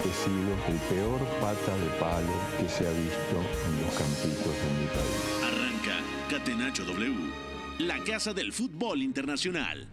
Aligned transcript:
He 0.00 0.12
sido 0.12 0.52
el 0.68 0.78
peor 0.88 1.20
pata 1.40 1.76
de 1.76 1.86
palo 2.00 2.32
que 2.58 2.68
se 2.68 2.86
ha 2.86 2.90
visto 2.90 3.36
en 3.66 3.84
los 3.84 3.94
campitos 3.94 4.54
de 4.56 4.70
mi 4.80 4.86
país. 4.88 5.22
Arranca 5.44 5.96
Catenacho 6.28 6.84
W, 6.84 7.32
la 7.78 8.02
casa 8.02 8.32
del 8.32 8.52
fútbol 8.52 9.02
internacional. 9.02 9.88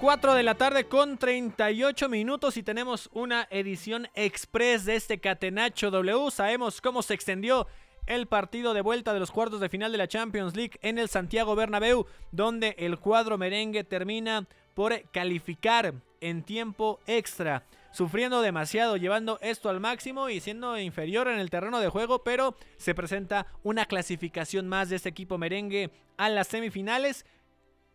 Cuatro 0.00 0.34
de 0.34 0.44
la 0.44 0.54
tarde 0.54 0.86
con 0.86 1.18
38 1.18 2.08
minutos 2.08 2.56
y 2.56 2.62
tenemos 2.62 3.10
una 3.12 3.48
edición 3.50 4.08
express 4.14 4.84
de 4.84 4.94
este 4.94 5.18
Catenacho 5.18 5.90
W. 5.90 6.30
Sabemos 6.30 6.80
cómo 6.80 7.02
se 7.02 7.14
extendió 7.14 7.66
el 8.08 8.26
partido 8.26 8.74
de 8.74 8.80
vuelta 8.80 9.12
de 9.12 9.20
los 9.20 9.30
cuartos 9.30 9.60
de 9.60 9.68
final 9.68 9.92
de 9.92 9.98
la 9.98 10.08
Champions 10.08 10.56
League 10.56 10.78
en 10.82 10.98
el 10.98 11.08
Santiago 11.08 11.54
Bernabéu, 11.54 12.06
donde 12.32 12.74
el 12.78 12.98
cuadro 12.98 13.38
merengue 13.38 13.84
termina 13.84 14.46
por 14.74 15.00
calificar 15.10 15.94
en 16.20 16.42
tiempo 16.42 17.00
extra, 17.06 17.64
sufriendo 17.92 18.42
demasiado, 18.42 18.96
llevando 18.96 19.38
esto 19.40 19.68
al 19.68 19.80
máximo 19.80 20.28
y 20.28 20.40
siendo 20.40 20.78
inferior 20.78 21.28
en 21.28 21.38
el 21.38 21.50
terreno 21.50 21.80
de 21.80 21.88
juego, 21.88 22.24
pero 22.24 22.56
se 22.76 22.94
presenta 22.94 23.46
una 23.62 23.86
clasificación 23.86 24.66
más 24.66 24.88
de 24.88 24.96
este 24.96 25.08
equipo 25.08 25.38
merengue 25.38 25.90
a 26.16 26.28
las 26.28 26.48
semifinales 26.48 27.24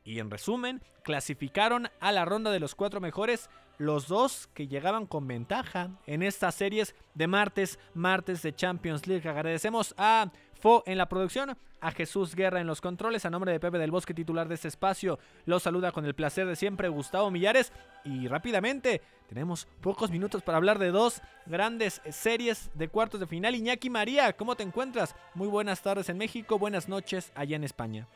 y 0.03 0.20
en 0.20 0.30
resumen, 0.30 0.81
clasificaron 1.03 1.89
a 2.00 2.11
la 2.11 2.25
ronda 2.25 2.52
de 2.52 2.59
los 2.59 2.75
cuatro 2.75 3.00
mejores 3.00 3.50
los 3.77 4.07
dos 4.07 4.47
que 4.53 4.67
llegaban 4.67 5.05
con 5.05 5.27
ventaja 5.27 5.89
en 6.05 6.23
estas 6.23 6.55
series 6.55 6.95
de 7.16 7.27
martes, 7.27 7.80
martes 7.93 8.41
de 8.41 8.55
Champions 8.55 9.07
League. 9.07 9.27
Agradecemos 9.27 9.93
a 9.97 10.31
Fo 10.53 10.83
en 10.85 10.97
la 10.97 11.09
producción, 11.09 11.57
a 11.81 11.91
Jesús 11.91 12.35
Guerra 12.35 12.61
en 12.61 12.67
los 12.67 12.80
controles, 12.80 13.25
a 13.25 13.30
nombre 13.30 13.52
de 13.52 13.59
Pepe 13.59 13.77
del 13.77 13.91
Bosque, 13.91 14.13
titular 14.13 14.47
de 14.47 14.55
este 14.55 14.69
espacio. 14.69 15.19
Los 15.45 15.63
saluda 15.63 15.91
con 15.91 16.05
el 16.05 16.15
placer 16.15 16.47
de 16.47 16.55
siempre 16.55 16.88
Gustavo 16.88 17.30
Millares. 17.30 17.73
Y 18.05 18.30
rápidamente, 18.30 19.02
tenemos 19.27 19.67
pocos 19.81 20.09
minutos 20.09 20.41
para 20.41 20.58
hablar 20.58 20.80
de 20.80 20.91
dos 20.91 21.21
grandes 21.45 22.02
series 22.09 22.71
de 22.75 22.87
cuartos 22.87 23.19
de 23.19 23.27
final. 23.27 23.55
Iñaki 23.55 23.89
María, 23.89 24.31
¿cómo 24.33 24.55
te 24.55 24.63
encuentras? 24.63 25.15
Muy 25.33 25.49
buenas 25.49 25.81
tardes 25.81 26.08
en 26.08 26.17
México, 26.17 26.58
buenas 26.58 26.87
noches 26.87 27.33
allá 27.35 27.58
en 27.58 27.65
España. 27.65 28.08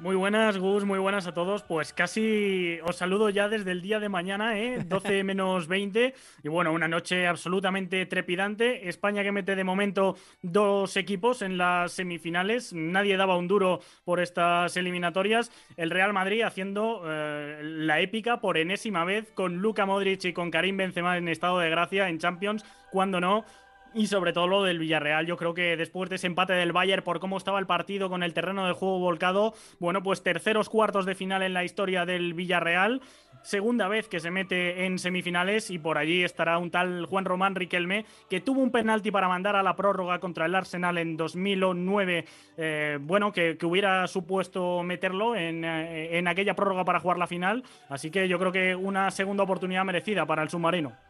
Muy 0.00 0.14
buenas, 0.14 0.58
Gus, 0.58 0.84
muy 0.84 1.00
buenas 1.00 1.26
a 1.26 1.34
todos. 1.34 1.64
Pues 1.64 1.92
casi 1.92 2.78
os 2.84 2.94
saludo 2.94 3.30
ya 3.30 3.48
desde 3.48 3.72
el 3.72 3.82
día 3.82 3.98
de 3.98 4.08
mañana, 4.08 4.56
¿eh? 4.56 4.78
12 4.86 5.24
menos 5.24 5.66
20. 5.66 6.14
Y 6.44 6.48
bueno, 6.48 6.72
una 6.72 6.86
noche 6.86 7.26
absolutamente 7.26 8.06
trepidante. 8.06 8.88
España 8.88 9.24
que 9.24 9.32
mete 9.32 9.56
de 9.56 9.64
momento 9.64 10.14
dos 10.40 10.96
equipos 10.96 11.42
en 11.42 11.58
las 11.58 11.92
semifinales. 11.94 12.72
Nadie 12.72 13.16
daba 13.16 13.36
un 13.36 13.48
duro 13.48 13.80
por 14.04 14.20
estas 14.20 14.76
eliminatorias. 14.76 15.50
El 15.76 15.90
Real 15.90 16.12
Madrid 16.12 16.42
haciendo 16.42 17.02
eh, 17.04 17.60
la 17.64 17.98
épica 18.00 18.40
por 18.40 18.56
enésima 18.56 19.04
vez 19.04 19.32
con 19.32 19.56
Luka 19.56 19.84
Modric 19.84 20.24
y 20.26 20.32
con 20.32 20.52
Karim 20.52 20.76
Benzema 20.76 21.18
en 21.18 21.26
estado 21.26 21.58
de 21.58 21.70
gracia 21.70 22.08
en 22.08 22.18
Champions. 22.18 22.64
Cuando 22.92 23.20
no, 23.20 23.44
y 23.94 24.06
sobre 24.06 24.32
todo 24.32 24.46
lo 24.46 24.62
del 24.64 24.78
Villarreal, 24.78 25.26
yo 25.26 25.36
creo 25.36 25.54
que 25.54 25.76
después 25.76 26.10
de 26.10 26.16
ese 26.16 26.26
empate 26.26 26.52
del 26.52 26.72
Bayern 26.72 27.02
por 27.02 27.20
cómo 27.20 27.36
estaba 27.36 27.58
el 27.58 27.66
partido 27.66 28.08
con 28.08 28.22
el 28.22 28.34
terreno 28.34 28.66
de 28.66 28.72
juego 28.72 28.98
volcado, 28.98 29.54
bueno, 29.78 30.02
pues 30.02 30.22
terceros 30.22 30.68
cuartos 30.68 31.06
de 31.06 31.14
final 31.14 31.42
en 31.42 31.54
la 31.54 31.64
historia 31.64 32.04
del 32.04 32.34
Villarreal, 32.34 33.00
segunda 33.42 33.88
vez 33.88 34.08
que 34.08 34.20
se 34.20 34.30
mete 34.30 34.84
en 34.84 34.98
semifinales 34.98 35.70
y 35.70 35.78
por 35.78 35.98
allí 35.98 36.22
estará 36.22 36.58
un 36.58 36.70
tal 36.70 37.06
Juan 37.06 37.24
Román 37.24 37.54
Riquelme 37.54 38.04
que 38.28 38.40
tuvo 38.40 38.60
un 38.60 38.70
penalti 38.70 39.10
para 39.10 39.28
mandar 39.28 39.56
a 39.56 39.62
la 39.62 39.76
prórroga 39.76 40.18
contra 40.18 40.46
el 40.46 40.54
Arsenal 40.54 40.98
en 40.98 41.16
2009, 41.16 42.24
eh, 42.56 42.98
bueno, 43.00 43.32
que, 43.32 43.56
que, 43.56 43.66
hubiera 43.66 44.06
supuesto 44.06 44.82
meterlo 44.82 45.34
en, 45.34 45.64
eh, 45.64 46.18
en 46.18 46.28
aquella 46.28 46.54
prórroga 46.54 46.84
para 46.84 47.00
jugar 47.00 47.18
la 47.18 47.26
final, 47.26 47.62
así 47.88 48.10
que 48.10 48.28
yo 48.28 48.38
creo 48.38 48.52
que 48.52 48.74
una 48.74 49.10
segunda 49.10 49.44
oportunidad 49.44 49.84
merecida 49.84 50.26
para 50.26 50.42
el 50.42 50.50
submarino. 50.50 51.07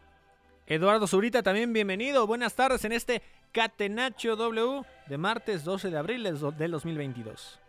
Eduardo 0.69 1.07
Zurita, 1.07 1.41
también 1.41 1.73
bienvenido. 1.73 2.27
Buenas 2.27 2.53
tardes 2.53 2.85
en 2.85 2.91
este 2.91 3.23
Catenacho 3.51 4.35
W 4.35 4.83
de 5.07 5.17
martes 5.17 5.63
12 5.63 5.89
de 5.89 5.97
abril 5.97 6.21
del 6.23 6.71
2022. 6.71 7.59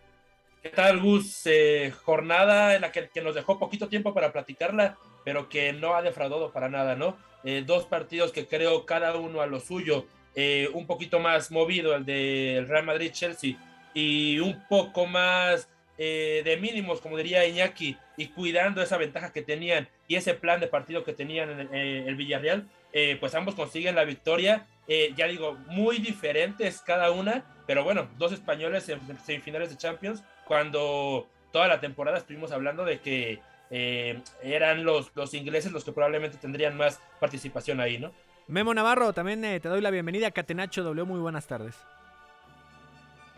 ¿Qué 0.63 0.69
tal, 0.69 1.01
Gus? 1.01 1.47
Eh, 1.47 1.95
jornada 2.05 2.75
en 2.75 2.83
la 2.83 2.93
que, 2.93 3.09
nos 3.23 3.35
dejó 3.35 3.59
poquito 3.59 3.89
tiempo 3.89 4.13
para 4.13 4.33
platicarla, 4.33 4.99
pero 5.25 5.49
que 5.49 5.73
no 5.73 5.95
ha 5.95 6.03
defraudado 6.03 6.53
para 6.53 6.69
nada, 6.69 6.95
¿no? 6.95 7.17
Eh, 7.43 7.65
dos 7.67 7.87
partidos 7.87 8.33
que 8.33 8.47
creo 8.47 8.85
cada 8.85 9.17
uno 9.17 9.41
a 9.41 9.47
lo 9.47 9.61
suyo, 9.61 10.05
eh, 10.35 10.69
un 10.75 10.87
poquito 10.87 11.21
más 11.21 11.51
movido, 11.51 11.95
el 11.95 12.05
del 12.05 12.69
Real 12.69 12.85
Madrid-Chelsea, 12.85 13.57
y 13.95 14.39
un 14.41 14.63
poco 14.69 15.07
más 15.07 15.71
eh, 16.03 16.41
de 16.47 16.57
mínimos, 16.57 17.03
como 17.03 17.19
diría 17.19 17.47
Iñaki, 17.47 17.95
y 18.17 18.29
cuidando 18.29 18.81
esa 18.81 18.97
ventaja 18.97 19.35
que 19.35 19.43
tenían 19.43 19.87
y 20.09 20.17
ese 20.17 20.33
plan 20.33 20.59
de 20.59 20.67
partido 20.67 21.05
que 21.05 21.13
tenían 21.13 21.51
en 21.51 21.61
el, 21.61 22.09
eh, 22.09 22.15
Villarreal, 22.15 22.67
eh, 22.95 23.19
pues 23.21 23.35
ambos 23.35 23.55
consiguen 23.55 23.95
la 23.95 24.05
victoria. 24.05 24.67
Eh, 24.89 25.13
ya 25.15 25.27
digo, 25.27 25.59
muy 25.67 25.99
diferentes 25.99 26.81
cada 26.81 27.11
una, 27.11 27.45
pero 27.67 27.85
bueno, 27.85 28.09
dos 28.17 28.33
españoles 28.33 28.89
en 28.89 28.99
semifinales 29.19 29.69
de 29.69 29.77
Champions, 29.77 30.25
cuando 30.47 31.29
toda 31.53 31.69
la 31.69 31.81
temporada 31.81 32.17
estuvimos 32.17 32.51
hablando 32.51 32.87
de 32.87 33.01
que 33.01 33.41
eh, 33.71 34.23
eran 34.43 34.85
los, 34.85 35.13
los 35.15 35.35
ingleses 35.35 35.71
los 35.71 35.85
que 35.85 35.93
probablemente 35.93 36.39
tendrían 36.39 36.79
más 36.79 36.99
participación 37.21 37.79
ahí, 37.79 37.99
¿no? 37.99 38.11
Memo 38.49 38.73
Navarro, 38.73 39.13
también 39.13 39.43
te 39.43 39.69
doy 39.69 39.83
la 39.83 39.91
bienvenida 39.91 40.29
a 40.29 40.31
Catenacho 40.31 40.83
W, 40.83 41.05
muy 41.05 41.21
buenas 41.21 41.47
tardes. 41.47 41.77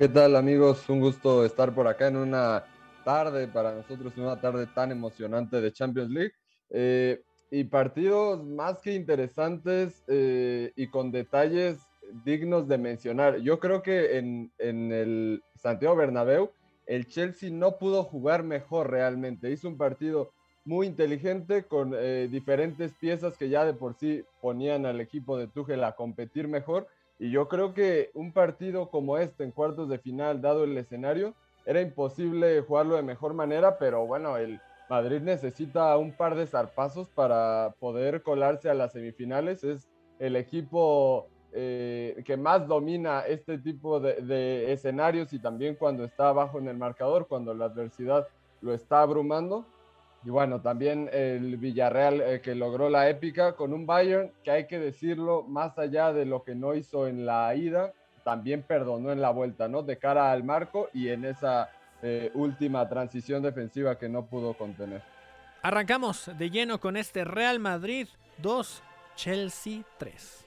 ¿Qué 0.02 0.08
tal 0.08 0.34
amigos? 0.34 0.88
Un 0.88 0.98
gusto 0.98 1.44
estar 1.44 1.72
por 1.72 1.86
acá 1.86 2.08
en 2.08 2.16
una 2.16 2.64
tarde, 3.04 3.46
para 3.46 3.72
nosotros 3.72 4.12
una 4.16 4.40
tarde 4.40 4.66
tan 4.66 4.90
emocionante 4.90 5.60
de 5.60 5.72
Champions 5.72 6.10
League. 6.10 6.32
Eh, 6.70 7.22
y 7.52 7.62
partidos 7.62 8.44
más 8.44 8.80
que 8.80 8.94
interesantes 8.94 10.02
eh, 10.08 10.72
y 10.74 10.88
con 10.88 11.12
detalles 11.12 11.78
dignos 12.24 12.66
de 12.66 12.78
mencionar. 12.78 13.36
Yo 13.42 13.60
creo 13.60 13.80
que 13.80 14.18
en, 14.18 14.50
en, 14.58 14.91
el 14.91 15.44
Santiago 15.54 15.94
Bernabéu 15.94 16.50
el 16.86 17.06
Chelsea 17.06 17.50
no 17.52 17.78
pudo 17.78 18.02
jugar 18.02 18.42
mejor 18.42 18.91
realmente. 18.91 19.52
Hizo 19.52 19.68
un 19.68 19.78
partido 19.78 20.32
muy 20.64 20.88
inteligente 20.88 21.62
con 21.62 21.92
eh, 21.94 22.26
diferentes 22.28 22.92
piezas 22.94 23.36
que 23.36 23.48
ya 23.48 23.64
de 23.64 23.74
por 23.74 23.94
sí 23.94 24.24
ponían 24.41 24.84
al 24.84 25.00
equipo 25.00 25.38
de 25.38 25.46
Tuchel 25.46 25.84
a 25.84 25.94
competir 25.94 26.48
mejor. 26.48 26.88
Y 27.18 27.30
yo 27.30 27.48
creo 27.48 27.74
que 27.74 28.10
un 28.14 28.32
partido 28.32 28.90
como 28.90 29.18
este 29.18 29.44
en 29.44 29.52
cuartos 29.52 29.88
de 29.88 29.98
final, 29.98 30.40
dado 30.40 30.64
el 30.64 30.76
escenario, 30.76 31.34
era 31.64 31.80
imposible 31.80 32.60
jugarlo 32.62 32.96
de 32.96 33.02
mejor 33.02 33.34
manera, 33.34 33.78
pero 33.78 34.06
bueno, 34.06 34.36
el 34.36 34.60
Madrid 34.90 35.20
necesita 35.20 35.96
un 35.96 36.12
par 36.12 36.34
de 36.34 36.46
zarpazos 36.46 37.08
para 37.08 37.74
poder 37.78 38.22
colarse 38.22 38.68
a 38.68 38.74
las 38.74 38.92
semifinales. 38.92 39.62
Es 39.64 39.88
el 40.18 40.36
equipo 40.36 41.28
eh, 41.52 42.22
que 42.24 42.36
más 42.36 42.66
domina 42.66 43.20
este 43.20 43.58
tipo 43.58 44.00
de, 44.00 44.14
de, 44.22 44.72
escenarios 44.72 45.32
y 45.32 45.38
también 45.38 45.76
cuando 45.76 46.04
está 46.04 46.28
abajo 46.28 46.58
en 46.58 46.68
el 46.68 46.76
marcador, 46.76 47.28
cuando 47.28 47.54
la 47.54 47.66
adversidad 47.66 48.26
lo 48.60 48.74
está 48.74 49.02
abrumando. 49.02 49.66
Y 50.24 50.30
bueno, 50.30 50.60
también 50.60 51.10
el 51.13 51.57
Villarreal 51.57 52.21
eh, 52.21 52.41
que 52.41 52.54
logró 52.54 52.89
la 52.89 53.09
épica 53.09 53.57
con 53.57 53.72
un 53.72 53.86
Bayern 53.86 54.30
que 54.45 54.53
hay 54.53 54.66
que 54.66 54.78
decirlo, 54.78 55.42
más 55.42 55.77
allá 55.78 56.13
de 56.13 56.24
lo 56.24 56.45
que 56.45 56.54
no 56.54 56.74
hizo 56.74 57.09
en 57.09 57.27
la 57.27 57.53
ida, 57.54 57.92
también 58.24 58.63
perdonó 58.63 59.10
en 59.10 59.21
la 59.21 59.30
vuelta, 59.30 59.66
¿no? 59.66 59.83
De 59.83 59.98
cara 59.98 60.30
al 60.30 60.45
marco 60.45 60.89
y 60.92 61.09
en 61.09 61.24
esa 61.24 61.71
eh, 62.03 62.30
última 62.34 62.89
transición 62.89 63.42
defensiva 63.42 63.98
que 63.98 64.09
no 64.09 64.27
pudo 64.27 64.54
contener. 64.54 65.03
Arrancamos 65.63 66.30
de 66.39 66.51
lleno 66.51 66.80
con 66.80 66.97
este 66.97 67.25
Real 67.25 67.59
Madrid 67.59 68.09
2, 68.39 68.83
Chelsea 69.16 69.83
3. 69.98 70.47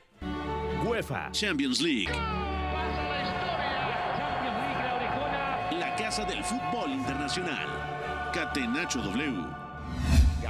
UEFA 0.85 1.31
Champions 1.31 1.81
League. 1.81 2.11
La 5.71 5.95
casa 5.97 6.23
del 6.25 6.43
fútbol 6.43 6.91
internacional. 6.91 8.31
Catenacho 8.33 9.01
W. 9.01 9.64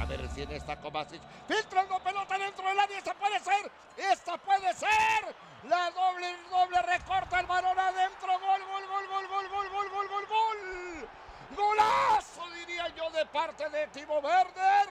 A 0.06 0.08
ver 0.08 0.20
recién 0.20 0.52
está 0.52 0.76
Kovacic. 0.76 1.20
Filtrando 1.48 1.98
pelota 1.98 2.38
dentro 2.38 2.68
del 2.68 2.78
área. 2.78 2.96
Esta 2.96 3.12
puede 3.14 3.40
ser. 3.40 3.70
Esta 3.96 4.38
puede 4.38 4.72
ser. 4.72 5.34
La 5.64 5.90
doble, 5.90 6.32
doble 6.48 6.80
recorta 6.82 7.40
el 7.40 7.46
balón 7.46 7.76
adentro. 7.76 8.38
Gol, 8.38 8.64
gol, 8.66 8.86
gol, 8.86 9.06
gol, 9.08 9.28
gol, 9.28 9.48
gol, 9.48 9.68
gol, 9.68 9.90
gol, 9.90 10.08
gol, 10.08 10.26
gol. 10.28 11.08
Golazo, 11.56 12.48
diría 12.54 12.88
yo, 12.94 13.10
de 13.10 13.26
parte 13.26 13.68
de 13.68 13.88
Timo 13.88 14.18
Werner, 14.20 14.88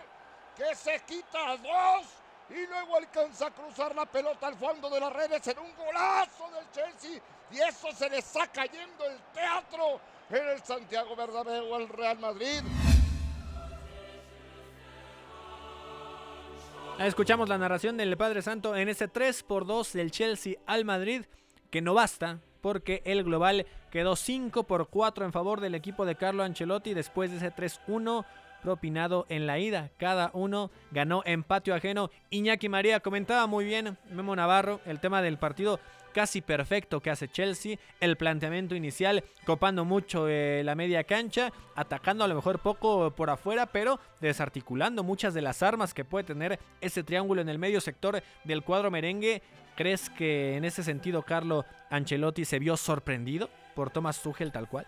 que 0.58 0.76
se 0.76 1.00
quita 1.04 1.56
dos 1.58 2.08
y 2.50 2.68
luego 2.68 2.98
alcanza 2.98 3.48
a 3.48 3.52
cruzar 3.52 3.96
la 3.96 4.06
pelota 4.06 4.48
al 4.48 4.56
fondo 4.56 4.90
de 4.90 5.00
las 5.00 5.14
redes 5.14 5.48
en 5.48 5.60
un 5.60 5.76
golazo 5.76 6.50
del 6.52 6.70
Chelsea 6.72 7.22
y 7.52 7.60
eso 7.60 7.92
se 7.92 8.10
le 8.10 8.20
está 8.20 8.48
cayendo 8.48 9.06
el 9.06 9.20
teatro 9.34 10.00
en 10.30 10.48
el 10.50 10.64
Santiago 10.64 11.16
Bernabéu 11.16 11.74
al 11.74 11.90
Real 11.90 12.20
Madrid. 12.20 12.62
Escuchamos 17.00 17.50
la 17.50 17.58
narración 17.58 17.98
del 17.98 18.16
Padre 18.16 18.42
Santo 18.42 18.74
en 18.74 18.88
ese 18.88 19.10
3 19.10 19.44
por 19.44 19.66
2 19.66 19.92
del 19.94 20.12
Chelsea 20.12 20.56
al 20.66 20.86
Madrid, 20.86 21.26
que 21.70 21.82
no 21.82 21.94
basta 21.94 22.40
porque 22.62 23.02
el 23.04 23.26
global 23.26 23.66
quedó 23.92 24.16
5 24.16 24.64
por 24.64 24.88
4 24.88 25.26
en 25.26 25.34
favor 25.34 25.60
del 25.60 25.76
equipo 25.76 26.06
de 26.06 26.16
Carlo 26.16 26.44
Ancelotti 26.44 26.94
después 26.94 27.32
de 27.32 27.38
ese 27.38 27.54
3-1 27.54 28.26
propinado 28.64 29.26
en 29.28 29.46
la 29.46 29.60
ida. 29.60 29.92
Cada 29.98 30.32
uno 30.34 30.72
ganó 30.92 31.22
en 31.26 31.44
patio 31.44 31.76
ajeno. 31.76 32.10
Iñaki 32.30 32.70
María 32.70 33.02
comentaba 33.02 33.46
muy 33.46 33.66
bien, 33.66 33.98
Memo 34.10 34.36
Navarro, 34.36 34.80
el 34.86 35.02
tema 35.02 35.22
del 35.22 35.38
partido 35.38 35.82
casi 36.16 36.40
perfecto 36.40 37.02
que 37.02 37.10
hace 37.10 37.28
Chelsea, 37.28 37.78
el 38.00 38.16
planteamiento 38.16 38.74
inicial, 38.74 39.26
copando 39.46 39.84
mucho 39.84 40.30
eh, 40.30 40.62
la 40.64 40.74
media 40.74 41.04
cancha, 41.04 41.52
atacando 41.76 42.24
a 42.24 42.30
lo 42.30 42.36
mejor 42.36 42.60
poco 42.60 43.12
por 43.12 43.30
afuera, 43.30 43.66
pero 43.66 44.00
desarticulando 44.22 45.04
muchas 45.04 45.34
de 45.34 45.42
las 45.42 45.62
armas 45.62 45.94
que 45.94 46.06
puede 46.06 46.24
tener 46.24 46.58
ese 46.80 47.04
triángulo 47.04 47.42
en 47.42 47.50
el 47.50 47.60
medio 47.60 47.82
sector 47.82 48.24
del 48.46 48.64
cuadro 48.64 48.90
merengue. 48.90 49.42
¿Crees 49.76 50.10
que 50.10 50.56
en 50.56 50.64
ese 50.64 50.84
sentido 50.84 51.22
Carlo 51.22 51.66
Ancelotti 51.90 52.46
se 52.46 52.60
vio 52.60 52.78
sorprendido 52.78 53.50
por 53.76 53.90
Thomas 53.90 54.22
Tuchel 54.22 54.54
tal 54.54 54.70
cual? 54.70 54.88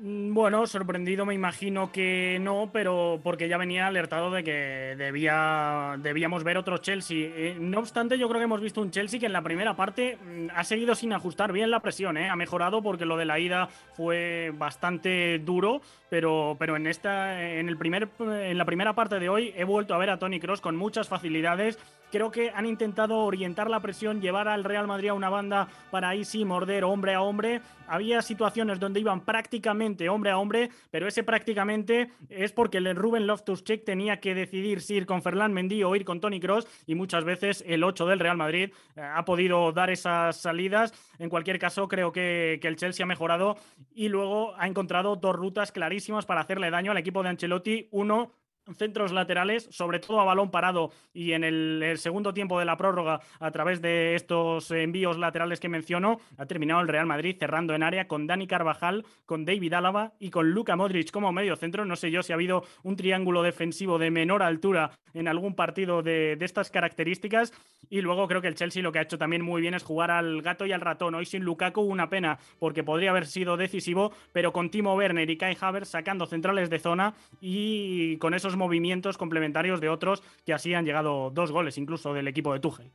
Mm, 0.00 0.32
bueno, 0.32 0.64
sorprendido 0.66 1.26
me 1.26 1.34
imagino 1.34 1.90
que 1.90 2.38
no, 2.40 2.70
pero 2.72 3.20
porque 3.22 3.48
ya 3.48 3.56
venía 3.58 3.88
alertado 3.88 4.30
de 4.30 4.44
que 4.44 4.94
debía, 4.96 5.96
debíamos 5.98 6.44
ver 6.44 6.56
otro 6.56 6.78
Chelsea. 6.78 7.30
Eh, 7.34 7.56
no 7.58 7.80
obstante, 7.80 8.16
yo 8.16 8.28
creo 8.28 8.38
que 8.38 8.44
hemos 8.44 8.60
visto 8.60 8.80
un 8.80 8.92
Chelsea 8.92 9.18
que 9.18 9.26
en 9.26 9.32
la 9.32 9.42
primera 9.42 9.74
parte 9.74 10.16
mm, 10.16 10.48
ha 10.54 10.62
seguido 10.62 10.94
sin 10.94 11.12
ajustar 11.12 11.52
bien 11.52 11.70
la 11.70 11.80
presión, 11.80 12.16
¿eh? 12.16 12.28
ha 12.28 12.36
mejorado 12.36 12.80
porque 12.80 13.06
lo 13.06 13.16
de 13.16 13.24
la 13.24 13.40
ida 13.40 13.68
fue 13.94 14.52
bastante 14.56 15.40
duro, 15.40 15.80
pero, 16.08 16.56
pero 16.60 16.76
en, 16.76 16.86
esta, 16.86 17.42
en, 17.42 17.68
el 17.68 17.76
primer, 17.76 18.08
en 18.20 18.56
la 18.56 18.64
primera 18.64 18.94
parte 18.94 19.18
de 19.18 19.28
hoy 19.28 19.52
he 19.56 19.64
vuelto 19.64 19.94
a 19.94 19.98
ver 19.98 20.10
a 20.10 20.18
Tony 20.18 20.38
Cross 20.38 20.60
con 20.60 20.76
muchas 20.76 21.08
facilidades 21.08 21.78
Creo 22.10 22.30
que 22.30 22.50
han 22.50 22.64
intentado 22.64 23.18
orientar 23.18 23.68
la 23.68 23.80
presión, 23.80 24.20
llevar 24.20 24.48
al 24.48 24.64
Real 24.64 24.86
Madrid 24.86 25.08
a 25.10 25.14
una 25.14 25.28
banda 25.28 25.68
para 25.90 26.08
ahí 26.08 26.24
sí 26.24 26.44
morder 26.44 26.84
hombre 26.84 27.14
a 27.14 27.20
hombre. 27.20 27.60
Había 27.86 28.22
situaciones 28.22 28.80
donde 28.80 29.00
iban 29.00 29.20
prácticamente 29.20 30.08
hombre 30.08 30.30
a 30.30 30.38
hombre, 30.38 30.70
pero 30.90 31.06
ese 31.06 31.22
prácticamente 31.22 32.10
es 32.30 32.52
porque 32.52 32.78
el 32.78 32.96
Ruben 32.96 33.26
Loftus-Cheek 33.26 33.84
tenía 33.84 34.20
que 34.20 34.34
decidir 34.34 34.80
si 34.80 34.94
ir 34.94 35.06
con 35.06 35.22
Ferland 35.22 35.54
Mendy 35.54 35.84
o 35.84 35.94
ir 35.94 36.04
con 36.04 36.20
Tony 36.20 36.40
Cross 36.40 36.66
y 36.86 36.94
muchas 36.94 37.24
veces 37.24 37.62
el 37.66 37.84
8 37.84 38.06
del 38.06 38.20
Real 38.20 38.36
Madrid 38.36 38.72
eh, 38.96 39.00
ha 39.00 39.24
podido 39.24 39.72
dar 39.72 39.90
esas 39.90 40.36
salidas. 40.36 40.92
En 41.18 41.28
cualquier 41.28 41.58
caso, 41.58 41.88
creo 41.88 42.12
que, 42.12 42.58
que 42.60 42.68
el 42.68 42.76
Chelsea 42.76 43.04
ha 43.04 43.06
mejorado 43.06 43.56
y 43.94 44.08
luego 44.08 44.54
ha 44.56 44.66
encontrado 44.66 45.16
dos 45.16 45.36
rutas 45.36 45.72
clarísimas 45.72 46.26
para 46.26 46.40
hacerle 46.40 46.70
daño 46.70 46.92
al 46.92 46.98
equipo 46.98 47.22
de 47.22 47.28
Ancelotti. 47.28 47.88
Uno, 47.90 48.32
centros 48.76 49.12
laterales, 49.12 49.68
sobre 49.70 49.98
todo 49.98 50.20
a 50.20 50.24
balón 50.24 50.50
parado 50.50 50.90
y 51.12 51.32
en 51.32 51.44
el, 51.44 51.96
segundo 51.98 52.34
tiempo 52.34 52.58
de 52.58 52.64
la 52.64 52.76
prórroga 52.76 53.20
a 53.40 53.50
través 53.50 53.80
de 53.80 54.14
estos 54.14 54.70
envíos 54.70 55.18
laterales 55.18 55.60
que 55.60 55.68
menciono, 55.68 56.20
ha 56.36 56.46
terminado 56.46 56.80
el 56.80 56.88
Real 56.88 57.06
Madrid 57.06 57.36
cerrando 57.38 57.74
en 57.74 57.82
área 57.82 58.08
con 58.08 58.26
Dani 58.26 58.46
Carvajal, 58.46 59.04
con 59.26 59.44
David 59.44 59.72
Álava 59.72 60.12
y 60.18 60.30
con 60.30 60.50
Luka 60.50 60.76
Modric 60.76 61.10
como 61.10 61.32
medio 61.32 61.56
centro. 61.56 61.84
No 61.84 61.96
sé 61.96 62.10
yo 62.10 62.22
si 62.22 62.32
ha 62.32 62.36
habido 62.36 62.64
un 62.82 62.96
triángulo 62.96 63.42
defensivo 63.42 63.98
de 63.98 64.10
menor 64.10 64.42
altura 64.42 64.92
en 65.14 65.28
algún 65.28 65.54
partido 65.54 66.02
de, 66.02 66.36
de 66.36 66.44
estas 66.44 66.70
características. 66.70 67.52
Y 67.90 68.02
luego 68.02 68.28
creo 68.28 68.42
que 68.42 68.48
el 68.48 68.54
Chelsea 68.54 68.82
lo 68.82 68.92
que 68.92 68.98
ha 68.98 69.02
hecho 69.02 69.18
también 69.18 69.42
muy 69.42 69.62
bien 69.62 69.74
es 69.74 69.82
jugar 69.82 70.10
al 70.10 70.42
gato 70.42 70.66
y 70.66 70.72
al 70.72 70.80
ratón. 70.80 71.14
Hoy 71.14 71.24
sin 71.24 71.42
Lukaku 71.42 71.80
una 71.80 72.10
pena 72.10 72.38
porque 72.58 72.84
podría 72.84 73.10
haber 73.10 73.26
sido 73.26 73.56
decisivo, 73.56 74.12
pero 74.32 74.52
con 74.52 74.70
Timo 74.70 74.94
Werner 74.94 75.28
y 75.30 75.38
Kai 75.38 75.56
Havertz 75.58 75.88
sacando 75.88 76.26
centrales 76.26 76.68
de 76.70 76.78
zona 76.78 77.14
y 77.40 78.18
con 78.18 78.34
esos 78.34 78.56
movimientos 78.58 79.16
complementarios 79.16 79.80
de 79.80 79.88
otros 79.88 80.22
que 80.44 80.52
así 80.52 80.74
han 80.74 80.84
llegado 80.84 81.30
dos 81.30 81.50
goles 81.50 81.78
incluso 81.78 82.12
del 82.12 82.28
equipo 82.28 82.52
de 82.52 82.60
Tuchel. 82.60 82.90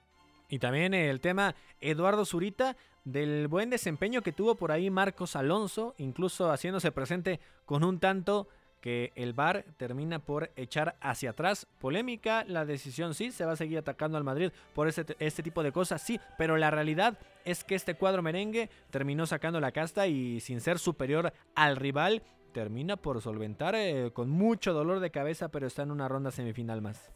Y 0.50 0.60
también 0.60 0.94
el 0.94 1.20
tema 1.20 1.56
Eduardo 1.82 2.26
Zurita 2.26 2.76
del 3.06 3.48
buen 3.48 3.70
desempeño 3.70 4.22
que 4.22 4.32
tuvo 4.32 4.56
por 4.56 4.72
ahí 4.72 4.90
Marcos 4.90 5.36
Alonso, 5.36 5.96
incluso 5.98 6.52
haciéndose 6.52 6.92
presente 6.92 7.40
con 7.66 7.84
un 7.84 8.00
tanto 8.00 8.48
que 8.84 9.14
el 9.16 9.32
VAR 9.32 9.64
termina 9.78 10.20
por 10.20 10.52
echar 10.58 10.98
hacia 11.00 11.30
atrás. 11.30 11.68
Polémica, 11.80 12.44
la 12.46 12.66
decisión 12.66 13.14
sí, 13.14 13.32
se 13.32 13.46
va 13.46 13.54
a 13.54 13.56
seguir 13.56 13.78
atacando 13.78 14.18
al 14.18 14.26
Madrid 14.26 14.52
por 14.76 14.90
este, 14.90 15.16
este 15.20 15.42
tipo 15.42 15.64
de 15.64 15.72
cosas, 15.72 16.02
sí, 16.02 16.20
pero 16.38 16.58
la 16.58 16.70
realidad 16.70 17.18
es 17.46 17.64
que 17.64 17.76
este 17.76 17.96
cuadro 17.96 18.22
merengue 18.22 18.70
terminó 18.90 19.26
sacando 19.26 19.62
la 19.62 19.72
casta 19.72 20.08
y 20.08 20.42
sin 20.42 20.60
ser 20.60 20.80
superior 20.80 21.32
al 21.56 21.78
rival, 21.78 22.24
termina 22.54 22.96
por 22.96 23.22
solventar 23.22 23.76
eh, 23.76 24.12
con 24.14 24.30
mucho 24.30 24.72
dolor 24.72 25.02
de 25.02 25.12
cabeza, 25.12 25.50
pero 25.50 25.68
está 25.68 25.82
en 25.84 25.92
una 25.92 26.08
ronda 26.08 26.32
semifinal 26.32 26.82
más. 26.82 27.12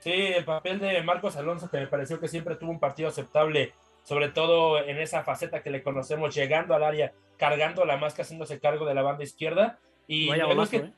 Sí, 0.00 0.10
el 0.12 0.44
papel 0.44 0.80
de 0.80 1.02
Marcos 1.02 1.36
Alonso, 1.36 1.70
que 1.70 1.78
me 1.78 1.86
pareció 1.86 2.20
que 2.20 2.28
siempre 2.28 2.56
tuvo 2.56 2.70
un 2.70 2.80
partido 2.80 3.08
aceptable, 3.08 3.72
sobre 4.02 4.28
todo 4.28 4.82
en 4.82 4.98
esa 4.98 5.22
faceta 5.24 5.62
que 5.62 5.70
le 5.70 5.82
conocemos, 5.82 6.34
llegando 6.34 6.74
al 6.74 6.84
área, 6.84 7.12
cargando 7.38 7.84
la 7.84 7.96
máscara, 7.96 8.24
haciéndose 8.24 8.60
cargo 8.60 8.84
de 8.84 8.94
la 8.94 9.02
banda 9.02 9.24
izquierda. 9.24 9.78
Y 10.06 10.28
que, 10.30 10.76
¿eh? 10.76 10.92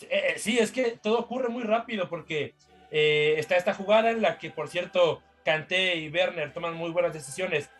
Eh, 0.00 0.08
eh, 0.10 0.34
sí, 0.36 0.58
es 0.58 0.72
que 0.72 0.98
todo 1.02 1.18
ocurre 1.20 1.48
muy 1.48 1.62
rápido 1.62 2.08
porque 2.08 2.54
está 2.90 3.56
esta 3.56 3.74
jugada 3.74 4.10
en 4.10 4.22
la 4.22 4.38
que, 4.38 4.50
por 4.50 4.68
cierto, 4.68 5.22
Kanté 5.44 5.96
y 5.96 6.08
Werner 6.08 6.52
toman 6.52 6.74
muy 6.74 6.90
buenas 6.90 7.12
decisiones 7.12 7.70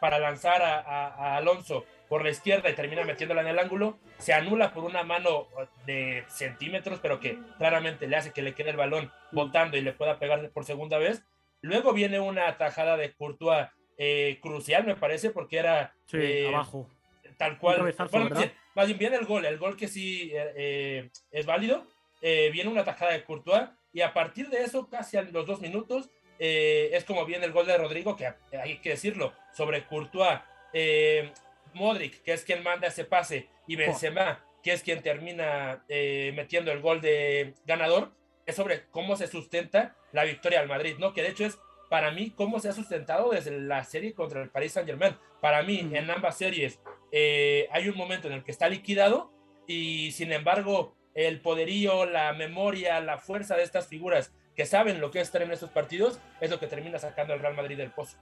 para 0.00 0.18
lanzar 0.18 0.62
a 0.62 1.36
Alonso 1.36 1.84
por 2.08 2.22
la 2.22 2.30
izquierda 2.30 2.70
y 2.70 2.74
termina 2.74 3.04
metiéndola 3.04 3.40
en 3.40 3.48
el 3.48 3.58
ángulo, 3.58 3.98
se 4.18 4.32
anula 4.32 4.72
por 4.72 4.84
una 4.84 5.02
mano 5.02 5.48
de 5.86 6.24
centímetros, 6.28 7.00
pero 7.00 7.20
que 7.20 7.38
claramente 7.58 8.06
le 8.06 8.16
hace 8.16 8.32
que 8.32 8.42
le 8.42 8.54
quede 8.54 8.70
el 8.70 8.76
balón 8.76 9.10
botando 9.32 9.76
y 9.76 9.80
le 9.80 9.92
pueda 9.92 10.18
pegar 10.18 10.50
por 10.50 10.64
segunda 10.64 10.98
vez. 10.98 11.24
Luego 11.60 11.92
viene 11.92 12.20
una 12.20 12.56
tajada 12.58 12.96
de 12.96 13.14
Courtois 13.14 13.68
eh, 13.96 14.38
crucial, 14.42 14.84
me 14.84 14.96
parece, 14.96 15.30
porque 15.30 15.58
era 15.58 15.94
eh, 16.12 16.48
abajo. 16.48 16.90
Tal 17.38 17.58
cual. 17.58 17.94
más 18.74 18.86
bien 18.86 18.98
viene 18.98 19.16
el 19.16 19.24
gol, 19.24 19.44
el 19.44 19.58
gol 19.58 19.76
que 19.76 19.88
sí 19.88 20.30
eh, 20.34 21.10
es 21.30 21.46
válido. 21.46 21.86
viene 22.20 22.68
una 22.68 22.84
tajada 22.84 23.12
de 23.12 23.24
Courtois 23.24 23.68
y 23.92 24.02
a 24.02 24.12
partir 24.12 24.50
de 24.50 24.62
eso, 24.62 24.88
casi 24.88 25.16
a 25.16 25.22
los 25.22 25.46
dos 25.46 25.60
minutos, 25.60 26.10
es 26.38 27.04
como 27.04 27.24
viene 27.24 27.46
el 27.46 27.52
gol 27.52 27.66
de 27.66 27.78
Rodrigo, 27.78 28.16
que 28.16 28.34
hay 28.56 28.78
que 28.78 28.90
decirlo, 28.90 29.32
sobre 29.52 29.86
Courtois. 29.86 30.40
Modric, 31.74 32.22
que 32.22 32.32
es 32.32 32.44
quien 32.44 32.62
manda 32.62 32.88
ese 32.88 33.04
pase, 33.04 33.48
y 33.66 33.76
Benzema, 33.76 34.44
que 34.62 34.72
es 34.72 34.82
quien 34.82 35.02
termina 35.02 35.84
eh, 35.88 36.32
metiendo 36.34 36.72
el 36.72 36.80
gol 36.80 37.00
de 37.00 37.54
ganador, 37.66 38.12
es 38.46 38.56
sobre 38.56 38.86
cómo 38.90 39.16
se 39.16 39.26
sustenta 39.26 39.96
la 40.12 40.24
victoria 40.24 40.60
al 40.60 40.68
Madrid, 40.68 40.96
¿no? 40.98 41.12
Que 41.12 41.22
de 41.22 41.28
hecho 41.28 41.44
es 41.44 41.58
para 41.90 42.10
mí 42.10 42.30
cómo 42.30 42.60
se 42.60 42.68
ha 42.68 42.72
sustentado 42.72 43.30
desde 43.30 43.50
la 43.50 43.84
serie 43.84 44.14
contra 44.14 44.42
el 44.42 44.50
Paris 44.50 44.72
Saint 44.72 44.88
Germain. 44.88 45.16
Para 45.40 45.62
mí, 45.62 45.88
en 45.92 46.10
ambas 46.10 46.38
series, 46.38 46.80
eh, 47.12 47.68
hay 47.70 47.88
un 47.88 47.96
momento 47.96 48.28
en 48.28 48.34
el 48.34 48.44
que 48.44 48.50
está 48.50 48.68
liquidado 48.68 49.32
y 49.66 50.10
sin 50.12 50.32
embargo 50.32 50.96
el 51.14 51.40
poderío, 51.40 52.06
la 52.06 52.32
memoria, 52.32 53.00
la 53.00 53.18
fuerza 53.18 53.56
de 53.56 53.62
estas 53.62 53.86
figuras 53.86 54.32
que 54.56 54.66
saben 54.66 55.00
lo 55.00 55.10
que 55.10 55.20
es 55.20 55.28
estar 55.28 55.42
en 55.42 55.52
estos 55.52 55.70
partidos 55.70 56.20
es 56.40 56.50
lo 56.50 56.58
que 56.58 56.66
termina 56.66 56.98
sacando 56.98 57.32
al 57.32 57.40
Real 57.40 57.54
Madrid 57.54 57.76
del 57.76 57.90
pozo 57.90 58.18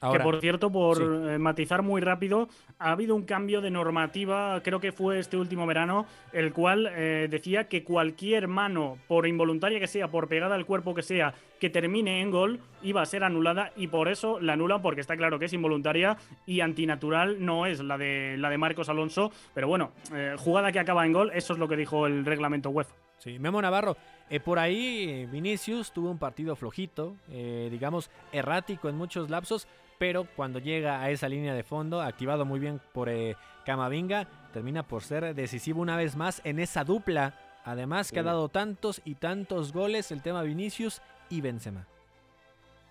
que 0.00 0.20
por 0.20 0.40
cierto, 0.40 0.70
por 0.70 1.00
eh, 1.00 1.38
matizar 1.38 1.82
muy 1.82 2.00
rápido, 2.00 2.48
ha 2.78 2.92
habido 2.92 3.14
un 3.14 3.24
cambio 3.24 3.60
de 3.60 3.70
normativa, 3.70 4.60
creo 4.62 4.80
que 4.80 4.92
fue 4.92 5.18
este 5.18 5.36
último 5.36 5.66
verano, 5.66 6.06
el 6.32 6.52
cual 6.52 6.88
eh, 6.92 7.28
decía 7.30 7.68
que 7.68 7.84
cualquier 7.84 8.48
mano, 8.48 8.98
por 9.08 9.26
involuntaria 9.26 9.80
que 9.80 9.86
sea, 9.86 10.08
por 10.08 10.28
pegada 10.28 10.54
al 10.54 10.66
cuerpo 10.66 10.94
que 10.94 11.02
sea, 11.02 11.34
que 11.58 11.70
termine 11.70 12.20
en 12.20 12.30
gol, 12.30 12.60
iba 12.82 13.02
a 13.02 13.06
ser 13.06 13.24
anulada 13.24 13.72
y 13.76 13.88
por 13.88 14.08
eso 14.08 14.38
la 14.40 14.52
anulan 14.52 14.82
porque 14.82 15.00
está 15.00 15.16
claro 15.16 15.38
que 15.38 15.46
es 15.46 15.52
involuntaria 15.52 16.16
y 16.46 16.60
antinatural 16.60 17.44
no 17.44 17.66
es 17.66 17.80
la 17.80 17.98
de, 17.98 18.36
la 18.38 18.50
de 18.50 18.58
Marcos 18.58 18.88
Alonso. 18.88 19.32
Pero 19.54 19.68
bueno, 19.68 19.92
eh, 20.14 20.36
jugada 20.38 20.72
que 20.72 20.78
acaba 20.78 21.04
en 21.04 21.12
gol, 21.12 21.30
eso 21.34 21.52
es 21.52 21.58
lo 21.58 21.68
que 21.68 21.76
dijo 21.76 22.06
el 22.06 22.24
reglamento 22.24 22.70
UEFA. 22.70 22.94
Sí, 23.18 23.38
Memo 23.38 23.60
Navarro. 23.60 23.96
Por 24.44 24.58
ahí 24.58 25.26
Vinicius 25.32 25.92
tuvo 25.92 26.10
un 26.10 26.18
partido 26.18 26.54
flojito, 26.56 27.16
digamos 27.28 28.10
errático 28.32 28.88
en 28.88 28.96
muchos 28.96 29.30
lapsos, 29.30 29.66
pero 29.98 30.26
cuando 30.36 30.60
llega 30.60 31.00
a 31.00 31.10
esa 31.10 31.28
línea 31.28 31.54
de 31.54 31.64
fondo, 31.64 32.00
activado 32.00 32.44
muy 32.44 32.60
bien 32.60 32.80
por 32.92 33.08
eh, 33.08 33.36
Camavinga, 33.66 34.28
termina 34.52 34.84
por 34.84 35.02
ser 35.02 35.34
decisivo 35.34 35.82
una 35.82 35.96
vez 35.96 36.16
más 36.16 36.40
en 36.44 36.60
esa 36.60 36.84
dupla. 36.84 37.34
Además 37.64 38.12
que 38.12 38.20
ha 38.20 38.22
dado 38.22 38.48
tantos 38.48 39.02
y 39.04 39.16
tantos 39.16 39.72
goles 39.72 40.10
el 40.10 40.22
tema 40.22 40.42
Vinicius 40.42 41.02
y 41.28 41.42
Benzema. 41.42 41.86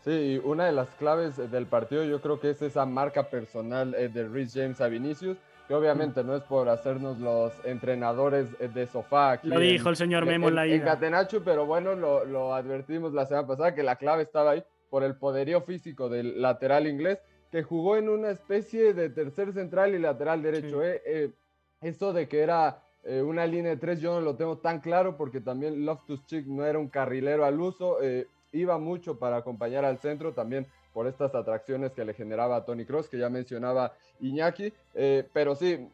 Sí, 0.03 0.39
una 0.43 0.65
de 0.65 0.71
las 0.71 0.89
claves 0.89 1.37
del 1.49 1.65
partido 1.65 2.03
yo 2.03 2.21
creo 2.21 2.39
que 2.39 2.51
es 2.51 2.61
esa 2.61 2.85
marca 2.85 3.29
personal 3.29 3.95
eh, 3.95 4.09
de 4.09 4.27
Rhys 4.27 4.53
James 4.53 4.79
a 4.79 4.87
Vinicius, 4.87 5.37
que 5.67 5.73
obviamente 5.73 6.23
no 6.23 6.35
es 6.35 6.43
por 6.43 6.69
hacernos 6.69 7.19
los 7.19 7.53
entrenadores 7.65 8.47
de 8.73 8.87
sofá. 8.87 9.33
Aquí 9.33 9.49
lo 9.49 9.59
dijo 9.59 9.89
el 9.89 9.95
señor 9.95 10.25
Memo 10.25 10.47
en, 10.47 10.55
la. 10.55 10.65
En 10.65 10.81
Catenacho, 10.81 11.43
pero 11.43 11.65
bueno, 11.65 11.95
lo, 11.95 12.23
lo 12.25 12.53
advertimos 12.53 13.13
la 13.13 13.25
semana 13.25 13.47
pasada 13.47 13.75
que 13.75 13.83
la 13.83 13.97
clave 13.97 14.23
estaba 14.23 14.51
ahí 14.51 14.63
por 14.89 15.03
el 15.03 15.15
poderío 15.15 15.61
físico 15.61 16.09
del 16.09 16.41
lateral 16.41 16.87
inglés, 16.87 17.19
que 17.51 17.63
jugó 17.63 17.97
en 17.97 18.09
una 18.09 18.31
especie 18.31 18.93
de 18.93 19.09
tercer 19.09 19.53
central 19.53 19.95
y 19.95 19.99
lateral 19.99 20.41
derecho. 20.41 20.83
Eh, 20.83 21.01
eh, 21.05 21.31
eso 21.81 22.13
de 22.13 22.27
que 22.27 22.41
era 22.41 22.81
eh, 23.03 23.21
una 23.21 23.45
línea 23.45 23.71
de 23.71 23.77
tres, 23.77 24.01
yo 24.01 24.13
no 24.15 24.21
lo 24.21 24.35
tengo 24.35 24.57
tan 24.57 24.79
claro 24.79 25.15
porque 25.17 25.41
también 25.41 25.85
Loftus 25.85 26.25
Cheek 26.25 26.47
no 26.47 26.65
era 26.65 26.79
un 26.79 26.89
carrilero 26.89 27.45
al 27.45 27.59
uso, 27.59 27.99
iba 28.51 28.77
mucho 28.79 29.19
para 29.19 29.37
acompañar 29.37 29.85
al 29.85 29.99
centro, 29.99 30.33
también 30.33 30.67
por 30.97 31.05
estas 31.05 31.35
atracciones 31.35 31.91
que 31.91 32.03
le 32.03 32.15
generaba 32.15 32.55
a 32.55 32.65
Tony 32.65 32.83
Cross, 32.83 33.07
que 33.07 33.19
ya 33.19 33.29
mencionaba 33.29 33.93
Iñaki. 34.19 34.73
pero 35.31 35.53
sí, 35.53 35.87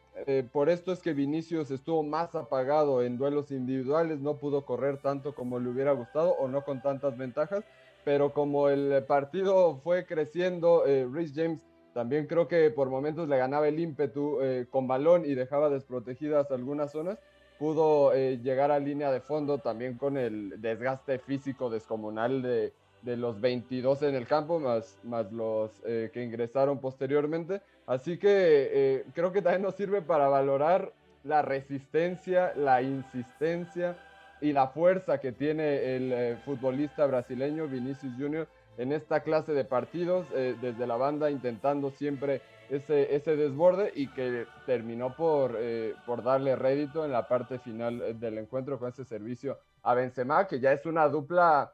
por 0.50 0.70
esto 0.70 0.92
es 0.92 1.00
que 1.02 1.12
Vinicius 1.12 1.70
estuvo 1.70 2.02
más 2.02 2.34
apagado 2.34 3.02
en 3.02 3.18
duelos 3.18 3.50
individuales, 3.50 4.20
no 4.20 4.38
pudo 4.38 4.64
correr 4.64 4.96
tanto 5.02 5.34
como 5.34 5.60
le 5.60 5.68
hubiera 5.68 5.92
gustado 5.92 6.30
o 6.38 6.48
no 6.48 6.64
con 6.64 6.80
tantas 6.80 7.18
ventajas 7.18 7.64
pero 8.04 8.32
como 8.32 8.68
el 8.68 9.02
partido 9.04 9.80
fue 9.82 10.06
creciendo, 10.06 10.86
eh, 10.86 11.08
Rhys 11.10 11.32
James 11.34 11.66
también 11.94 12.26
creo 12.26 12.46
que 12.48 12.70
por 12.70 12.90
momentos 12.90 13.28
le 13.28 13.38
ganaba 13.38 13.66
el 13.66 13.80
ímpetu 13.80 14.40
eh, 14.42 14.66
con 14.70 14.86
balón 14.86 15.24
y 15.24 15.34
dejaba 15.34 15.70
desprotegidas 15.70 16.50
algunas 16.50 16.92
zonas, 16.92 17.18
pudo 17.58 18.12
eh, 18.12 18.38
llegar 18.42 18.70
a 18.70 18.78
línea 18.78 19.10
de 19.10 19.20
fondo 19.20 19.58
también 19.58 19.96
con 19.96 20.18
el 20.18 20.60
desgaste 20.60 21.18
físico 21.18 21.70
descomunal 21.70 22.42
de, 22.42 22.74
de 23.04 23.16
los 23.16 23.40
22 23.40 24.02
en 24.02 24.14
el 24.14 24.26
campo, 24.26 24.58
más, 24.58 24.98
más 25.04 25.30
los 25.32 25.70
eh, 25.84 26.10
que 26.12 26.22
ingresaron 26.22 26.80
posteriormente. 26.80 27.60
Así 27.86 28.18
que 28.18 29.04
creo 29.14 29.30
que 29.32 29.42
también 29.42 29.62
nos 29.62 29.74
sirve 29.74 30.00
para 30.00 30.28
valorar 30.28 30.92
la 31.22 31.42
resistencia, 31.42 32.52
la 32.56 32.80
insistencia, 32.80 33.96
y 34.44 34.52
la 34.52 34.68
fuerza 34.68 35.18
que 35.18 35.32
tiene 35.32 35.96
el 35.96 36.12
eh, 36.12 36.36
futbolista 36.44 37.06
brasileño 37.06 37.66
Vinicius 37.66 38.12
Junior 38.18 38.46
en 38.76 38.92
esta 38.92 39.20
clase 39.20 39.52
de 39.52 39.64
partidos, 39.64 40.26
eh, 40.34 40.54
desde 40.60 40.86
la 40.86 40.96
banda 40.96 41.30
intentando 41.30 41.90
siempre 41.90 42.42
ese, 42.68 43.14
ese 43.14 43.36
desborde 43.36 43.90
y 43.94 44.08
que 44.08 44.46
terminó 44.66 45.16
por, 45.16 45.56
eh, 45.58 45.94
por 46.04 46.22
darle 46.22 46.56
rédito 46.56 47.06
en 47.06 47.12
la 47.12 47.26
parte 47.26 47.58
final 47.58 48.20
del 48.20 48.36
encuentro 48.36 48.78
con 48.78 48.90
ese 48.90 49.06
servicio 49.06 49.58
a 49.82 49.94
Benzema, 49.94 50.46
que 50.46 50.60
ya 50.60 50.72
es 50.72 50.84
una 50.84 51.08
dupla. 51.08 51.72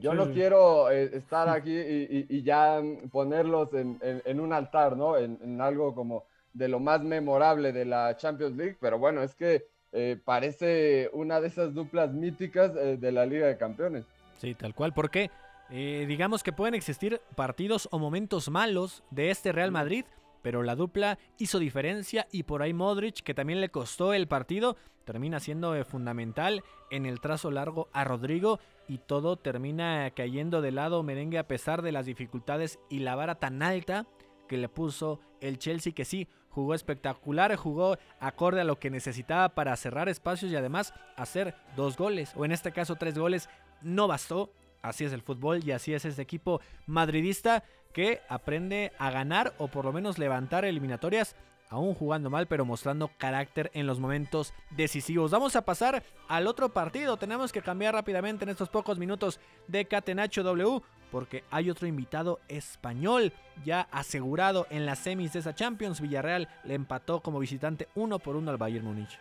Yo 0.00 0.14
no 0.14 0.32
quiero 0.32 0.90
estar 0.90 1.48
aquí 1.48 1.76
y, 1.76 2.42
ya 2.42 2.80
ponerlos 3.10 3.72
en, 3.74 3.98
en, 4.02 4.40
un 4.40 4.52
altar, 4.52 4.96
¿no? 4.96 5.16
En, 5.16 5.38
en 5.42 5.60
algo 5.60 5.94
como 5.94 6.24
de 6.52 6.68
lo 6.68 6.80
más 6.80 7.02
memorable 7.02 7.72
de 7.72 7.84
la 7.84 8.16
Champions 8.16 8.56
League, 8.56 8.76
pero 8.80 8.98
bueno, 8.98 9.22
es 9.22 9.34
que 9.34 9.66
eh, 9.92 10.18
parece 10.24 11.10
una 11.12 11.40
de 11.40 11.48
esas 11.48 11.74
duplas 11.74 12.12
míticas 12.12 12.72
eh, 12.76 12.96
de 12.96 13.12
la 13.12 13.26
Liga 13.26 13.46
de 13.46 13.58
Campeones. 13.58 14.06
Sí, 14.38 14.54
tal 14.54 14.74
cual, 14.74 14.92
porque 14.94 15.30
eh, 15.70 16.04
digamos 16.08 16.42
que 16.42 16.52
pueden 16.52 16.74
existir 16.74 17.20
partidos 17.36 17.88
o 17.92 17.98
momentos 17.98 18.50
malos 18.50 19.02
de 19.10 19.30
este 19.30 19.52
Real 19.52 19.70
Madrid, 19.70 20.04
pero 20.42 20.62
la 20.62 20.76
dupla 20.76 21.18
hizo 21.38 21.58
diferencia 21.58 22.26
y 22.30 22.42
por 22.42 22.62
ahí 22.62 22.74
Modric, 22.74 23.22
que 23.22 23.34
también 23.34 23.60
le 23.60 23.70
costó 23.70 24.12
el 24.12 24.28
partido, 24.28 24.76
termina 25.04 25.40
siendo 25.40 25.82
fundamental 25.84 26.62
en 26.90 27.06
el 27.06 27.20
trazo 27.20 27.50
largo 27.50 27.88
a 27.92 28.04
Rodrigo 28.04 28.60
y 28.88 28.98
todo 28.98 29.36
termina 29.36 30.10
cayendo 30.14 30.60
de 30.60 30.72
lado 30.72 31.02
merengue 31.02 31.38
a 31.38 31.48
pesar 31.48 31.82
de 31.82 31.92
las 31.92 32.06
dificultades 32.06 32.78
y 32.90 33.00
la 33.00 33.14
vara 33.14 33.36
tan 33.36 33.62
alta 33.62 34.06
que 34.48 34.58
le 34.58 34.68
puso 34.68 35.20
el 35.40 35.58
Chelsea, 35.58 35.94
que 35.94 36.04
sí, 36.04 36.28
jugó 36.50 36.74
espectacular, 36.74 37.56
jugó 37.56 37.96
acorde 38.20 38.60
a 38.60 38.64
lo 38.64 38.78
que 38.78 38.90
necesitaba 38.90 39.50
para 39.50 39.76
cerrar 39.76 40.08
espacios 40.08 40.52
y 40.52 40.56
además 40.56 40.92
hacer 41.16 41.54
dos 41.76 41.96
goles, 41.96 42.32
o 42.36 42.44
en 42.44 42.52
este 42.52 42.72
caso 42.72 42.96
tres 42.96 43.18
goles, 43.18 43.48
no 43.80 44.06
bastó. 44.08 44.52
Así 44.82 45.04
es 45.04 45.12
el 45.12 45.22
fútbol 45.22 45.62
y 45.64 45.70
así 45.70 45.94
es 45.94 46.04
este 46.04 46.22
equipo 46.22 46.60
madridista 46.86 47.62
que 47.92 48.20
aprende 48.28 48.92
a 48.98 49.10
ganar 49.10 49.52
o 49.58 49.68
por 49.68 49.84
lo 49.84 49.92
menos 49.92 50.18
levantar 50.18 50.64
eliminatorias 50.64 51.36
aún 51.72 51.94
jugando 51.94 52.28
mal, 52.28 52.46
pero 52.46 52.66
mostrando 52.66 53.10
carácter 53.16 53.70
en 53.72 53.86
los 53.86 53.98
momentos 53.98 54.52
decisivos. 54.70 55.30
Vamos 55.30 55.56
a 55.56 55.64
pasar 55.64 56.02
al 56.28 56.46
otro 56.46 56.68
partido. 56.68 57.16
Tenemos 57.16 57.50
que 57.50 57.62
cambiar 57.62 57.94
rápidamente 57.94 58.44
en 58.44 58.50
estos 58.50 58.68
pocos 58.68 58.98
minutos 58.98 59.40
de 59.68 59.86
Catenacho 59.86 60.42
W 60.42 60.82
porque 61.10 61.44
hay 61.50 61.70
otro 61.70 61.86
invitado 61.86 62.40
español 62.48 63.32
ya 63.64 63.86
asegurado 63.90 64.66
en 64.70 64.86
las 64.86 64.98
semis 64.98 65.32
de 65.32 65.40
esa 65.40 65.54
Champions. 65.54 66.00
Villarreal 66.00 66.48
le 66.64 66.74
empató 66.74 67.20
como 67.20 67.38
visitante 67.38 67.88
uno 67.94 68.18
por 68.18 68.36
uno 68.36 68.50
al 68.50 68.58
Bayern 68.58 68.84
Múnich. 68.84 69.18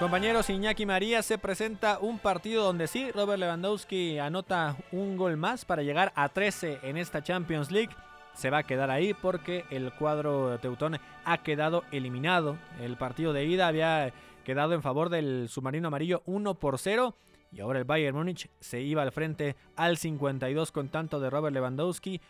Compañeros, 0.00 0.48
Iñaki 0.48 0.86
María 0.86 1.22
se 1.22 1.36
presenta 1.36 1.98
un 1.98 2.18
partido 2.18 2.64
donde 2.64 2.86
sí, 2.86 3.10
Robert 3.10 3.38
Lewandowski 3.38 4.18
anota 4.18 4.78
un 4.92 5.18
gol 5.18 5.36
más 5.36 5.66
para 5.66 5.82
llegar 5.82 6.10
a 6.16 6.30
13 6.30 6.78
en 6.84 6.96
esta 6.96 7.22
Champions 7.22 7.70
League. 7.70 7.94
Se 8.32 8.48
va 8.48 8.58
a 8.58 8.62
quedar 8.62 8.90
ahí 8.90 9.12
porque 9.12 9.66
el 9.68 9.92
cuadro 9.92 10.58
teutón 10.58 10.98
ha 11.26 11.42
quedado 11.42 11.84
eliminado. 11.92 12.56
El 12.80 12.96
partido 12.96 13.34
de 13.34 13.44
ida 13.44 13.68
había 13.68 14.14
quedado 14.42 14.72
en 14.72 14.80
favor 14.80 15.10
del 15.10 15.50
submarino 15.50 15.88
amarillo 15.88 16.22
1 16.24 16.54
por 16.54 16.78
0 16.78 17.14
y 17.52 17.60
ahora 17.60 17.78
el 17.78 17.84
Bayern 17.84 18.16
Múnich 18.16 18.48
se 18.58 18.80
iba 18.80 19.02
al 19.02 19.12
frente 19.12 19.54
al 19.76 19.98
52 19.98 20.72
con 20.72 20.88
tanto 20.88 21.20
de 21.20 21.28
Robert 21.28 21.52
Lewandowski 21.52 22.22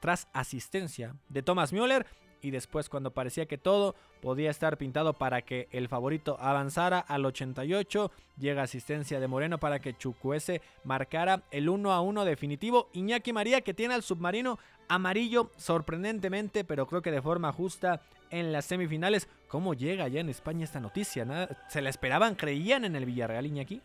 tras 0.00 0.28
asistencia 0.32 1.14
de 1.28 1.42
Thomas 1.42 1.74
Müller 1.74 2.06
y 2.42 2.50
después 2.50 2.88
cuando 2.88 3.12
parecía 3.12 3.46
que 3.46 3.58
todo 3.58 3.94
podía 4.20 4.50
estar 4.50 4.78
pintado 4.78 5.14
para 5.14 5.42
que 5.42 5.68
el 5.70 5.88
favorito 5.88 6.36
avanzara 6.40 6.98
al 6.98 7.24
88, 7.24 8.10
llega 8.38 8.62
asistencia 8.62 9.20
de 9.20 9.28
Moreno 9.28 9.58
para 9.58 9.80
que 9.80 9.96
Chucuese 9.96 10.60
marcara 10.84 11.42
el 11.50 11.68
1 11.68 11.92
a 11.92 12.00
1 12.00 12.24
definitivo. 12.24 12.88
Iñaki 12.92 13.32
María 13.32 13.60
que 13.60 13.74
tiene 13.74 13.94
al 13.94 14.02
submarino 14.02 14.58
amarillo 14.88 15.50
sorprendentemente, 15.56 16.64
pero 16.64 16.86
creo 16.86 17.02
que 17.02 17.10
de 17.10 17.22
forma 17.22 17.52
justa 17.52 18.02
en 18.30 18.52
las 18.52 18.64
semifinales. 18.64 19.28
¿Cómo 19.48 19.74
llega 19.74 20.08
ya 20.08 20.20
en 20.20 20.28
España 20.28 20.64
esta 20.64 20.80
noticia? 20.80 21.48
¿Se 21.68 21.80
la 21.80 21.90
esperaban? 21.90 22.34
¿Creían 22.34 22.84
en 22.84 22.96
el 22.96 23.06
Villarreal 23.06 23.46
Iñaki? 23.46 23.80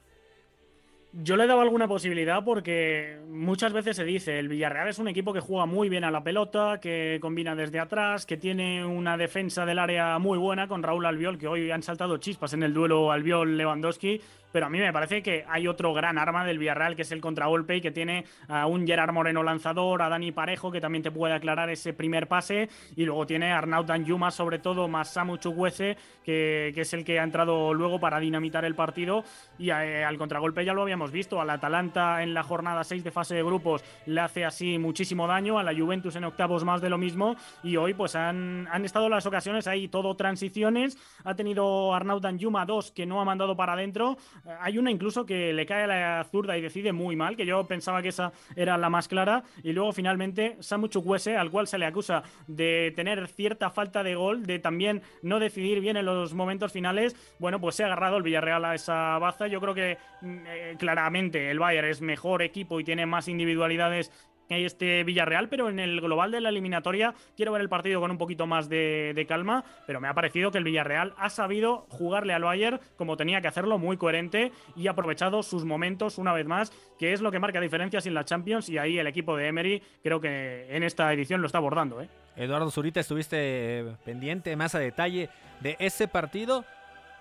Yo 1.15 1.37
le 1.37 1.43
he 1.43 1.47
dado 1.47 1.61
alguna 1.61 1.87
posibilidad 1.87 2.43
porque 2.43 3.19
muchas 3.29 3.71
veces 3.71 3.95
se 3.95 4.03
dice, 4.03 4.39
el 4.39 4.47
Villarreal 4.47 4.87
es 4.87 4.97
un 4.97 5.07
equipo 5.07 5.31
que 5.31 5.41
juega 5.41 5.67
muy 5.67 5.87
bien 5.87 6.03
a 6.03 6.09
la 6.09 6.23
pelota, 6.23 6.79
que 6.81 7.19
combina 7.21 7.55
desde 7.55 7.79
atrás, 7.79 8.25
que 8.25 8.35
tiene 8.35 8.83
una 8.83 9.15
defensa 9.15 9.63
del 9.63 9.77
área 9.77 10.17
muy 10.17 10.39
buena 10.39 10.67
con 10.67 10.81
Raúl 10.81 11.05
Albiol, 11.05 11.37
que 11.37 11.47
hoy 11.47 11.69
han 11.69 11.83
saltado 11.83 12.17
chispas 12.17 12.53
en 12.53 12.63
el 12.63 12.73
duelo 12.73 13.11
Albiol-Lewandowski, 13.11 14.21
pero 14.53 14.67
a 14.67 14.69
mí 14.69 14.79
me 14.79 14.93
parece 14.93 15.23
que 15.23 15.43
hay 15.49 15.67
otro 15.67 15.93
gran 15.93 16.19
arma 16.19 16.45
del 16.45 16.59
Villarreal 16.59 16.95
que 16.95 17.01
es 17.01 17.11
el 17.11 17.19
contragolpe 17.19 17.77
y 17.77 17.81
que 17.81 17.91
tiene 17.91 18.23
a 18.47 18.67
un 18.67 18.85
Gerard 18.85 19.11
Moreno 19.11 19.41
lanzador, 19.41 20.03
a 20.03 20.09
Dani 20.09 20.31
Parejo 20.31 20.71
que 20.71 20.79
también 20.79 21.01
te 21.01 21.11
puede 21.11 21.33
aclarar 21.33 21.71
ese 21.71 21.91
primer 21.91 22.27
pase. 22.27 22.69
Y 22.95 23.03
luego 23.03 23.25
tiene 23.25 23.51
a 23.51 23.57
Arnaud 23.57 23.85
Danjuma 23.85 24.29
sobre 24.29 24.59
todo 24.59 24.87
más 24.87 25.11
Samu 25.11 25.37
Chukwese 25.37 25.97
que, 26.23 26.71
que, 26.75 26.81
es 26.81 26.93
el 26.93 27.03
que 27.03 27.19
ha 27.19 27.23
entrado 27.23 27.73
luego 27.73 27.99
para 27.99 28.19
dinamitar 28.19 28.63
el 28.63 28.75
partido. 28.75 29.23
Y 29.57 29.71
eh, 29.71 30.03
al 30.03 30.17
contragolpe 30.19 30.63
ya 30.63 30.73
lo 30.73 30.83
habíamos 30.83 31.11
visto, 31.11 31.41
al 31.41 31.49
Atalanta 31.49 32.21
en 32.21 32.35
la 32.35 32.43
jornada 32.43 32.83
6 32.83 33.03
de 33.03 33.11
fase 33.11 33.33
de 33.33 33.43
grupos 33.43 33.83
le 34.05 34.21
hace 34.21 34.45
así 34.45 34.77
muchísimo 34.77 35.25
daño, 35.25 35.57
a 35.57 35.63
la 35.63 35.73
Juventus 35.73 36.15
en 36.15 36.25
octavos 36.25 36.63
más 36.63 36.79
de 36.79 36.91
lo 36.91 36.99
mismo. 36.99 37.35
Y 37.63 37.75
hoy 37.77 37.95
pues 37.95 38.15
han, 38.15 38.67
han 38.71 38.85
estado 38.85 39.09
las 39.09 39.25
ocasiones 39.25 39.65
ahí 39.65 39.87
todo 39.87 40.15
transiciones, 40.15 40.95
ha 41.23 41.33
tenido 41.33 41.93
Arnaud 41.95 42.21
Danjuma 42.21 42.67
dos 42.67 42.91
que 42.91 43.07
no 43.07 43.19
ha 43.19 43.25
mandado 43.25 43.55
para 43.55 43.73
adentro, 43.73 44.17
hay 44.59 44.77
una 44.77 44.91
incluso 44.91 45.25
que 45.25 45.53
le 45.53 45.65
cae 45.65 45.83
a 45.83 45.87
la 45.87 46.23
zurda 46.29 46.57
y 46.57 46.61
decide 46.61 46.91
muy 46.91 47.15
mal, 47.15 47.35
que 47.35 47.45
yo 47.45 47.65
pensaba 47.65 48.01
que 48.01 48.09
esa 48.09 48.31
era 48.55 48.77
la 48.77 48.89
más 48.89 49.07
clara. 49.07 49.43
Y 49.63 49.73
luego 49.73 49.93
finalmente 49.93 50.57
Samu 50.59 50.87
Chukwese, 50.87 51.37
al 51.37 51.51
cual 51.51 51.67
se 51.67 51.77
le 51.77 51.85
acusa 51.85 52.23
de 52.47 52.93
tener 52.95 53.27
cierta 53.27 53.69
falta 53.69 54.03
de 54.03 54.15
gol, 54.15 54.45
de 54.45 54.59
también 54.59 55.01
no 55.21 55.39
decidir 55.39 55.79
bien 55.79 55.97
en 55.97 56.05
los 56.05 56.33
momentos 56.33 56.71
finales. 56.71 57.15
Bueno, 57.39 57.59
pues 57.59 57.75
se 57.75 57.83
ha 57.83 57.87
agarrado 57.87 58.17
el 58.17 58.23
Villarreal 58.23 58.65
a 58.65 58.75
esa 58.75 59.17
baza. 59.19 59.47
Yo 59.47 59.61
creo 59.61 59.73
que 59.73 59.97
mm, 60.21 60.37
eh, 60.47 60.75
claramente 60.77 61.49
el 61.49 61.59
Bayern 61.59 61.87
es 61.87 62.01
mejor 62.01 62.41
equipo 62.41 62.79
y 62.79 62.83
tiene 62.83 63.05
más 63.05 63.27
individualidades 63.27 64.11
este 64.49 65.03
Villarreal, 65.03 65.49
pero 65.49 65.69
en 65.69 65.79
el 65.79 66.01
global 66.01 66.31
de 66.31 66.41
la 66.41 66.49
eliminatoria 66.49 67.13
quiero 67.35 67.51
ver 67.51 67.61
el 67.61 67.69
partido 67.69 67.99
con 67.99 68.11
un 68.11 68.17
poquito 68.17 68.45
más 68.47 68.69
de, 68.69 69.25
calma, 69.27 69.63
pero 69.87 69.99
me 69.99 70.07
ha 70.07 70.13
parecido 70.13 70.51
que 70.51 70.57
el 70.57 70.63
Villarreal 70.63 71.13
ha 71.17 71.29
sabido 71.29 71.85
jugarle 71.89 72.33
al 72.33 72.43
Bayern 72.43 72.79
como 72.97 73.17
tenía 73.17 73.41
que 73.41 73.47
hacerlo, 73.47 73.77
muy 73.77 73.97
coherente 73.97 74.51
y 74.75 74.87
ha 74.87 74.91
aprovechado 74.91 75.43
sus 75.43 75.65
momentos 75.65 76.17
una 76.17 76.33
vez 76.33 76.45
más, 76.45 76.71
que 76.99 77.13
es 77.13 77.21
lo 77.21 77.31
que 77.31 77.39
marca 77.39 77.61
diferencias 77.61 78.05
en 78.05 78.13
la 78.13 78.25
Champions 78.25 78.69
y 78.69 78.77
ahí 78.77 78.97
el 78.97 79.07
equipo 79.07 79.35
de 79.35 79.47
Emery 79.47 79.81
creo 80.03 80.19
que 80.19 80.67
en 80.69 80.83
esta 80.83 81.11
edición 81.13 81.41
lo 81.41 81.47
está 81.47 81.57
abordando. 81.59 82.01
¿eh? 82.01 82.09
Eduardo 82.35 82.69
Zurita, 82.71 82.99
estuviste 82.99 83.85
pendiente 84.03 84.55
más 84.55 84.75
a 84.75 84.79
detalle 84.79 85.29
de 85.61 85.75
ese 85.79 86.07
partido. 86.07 86.65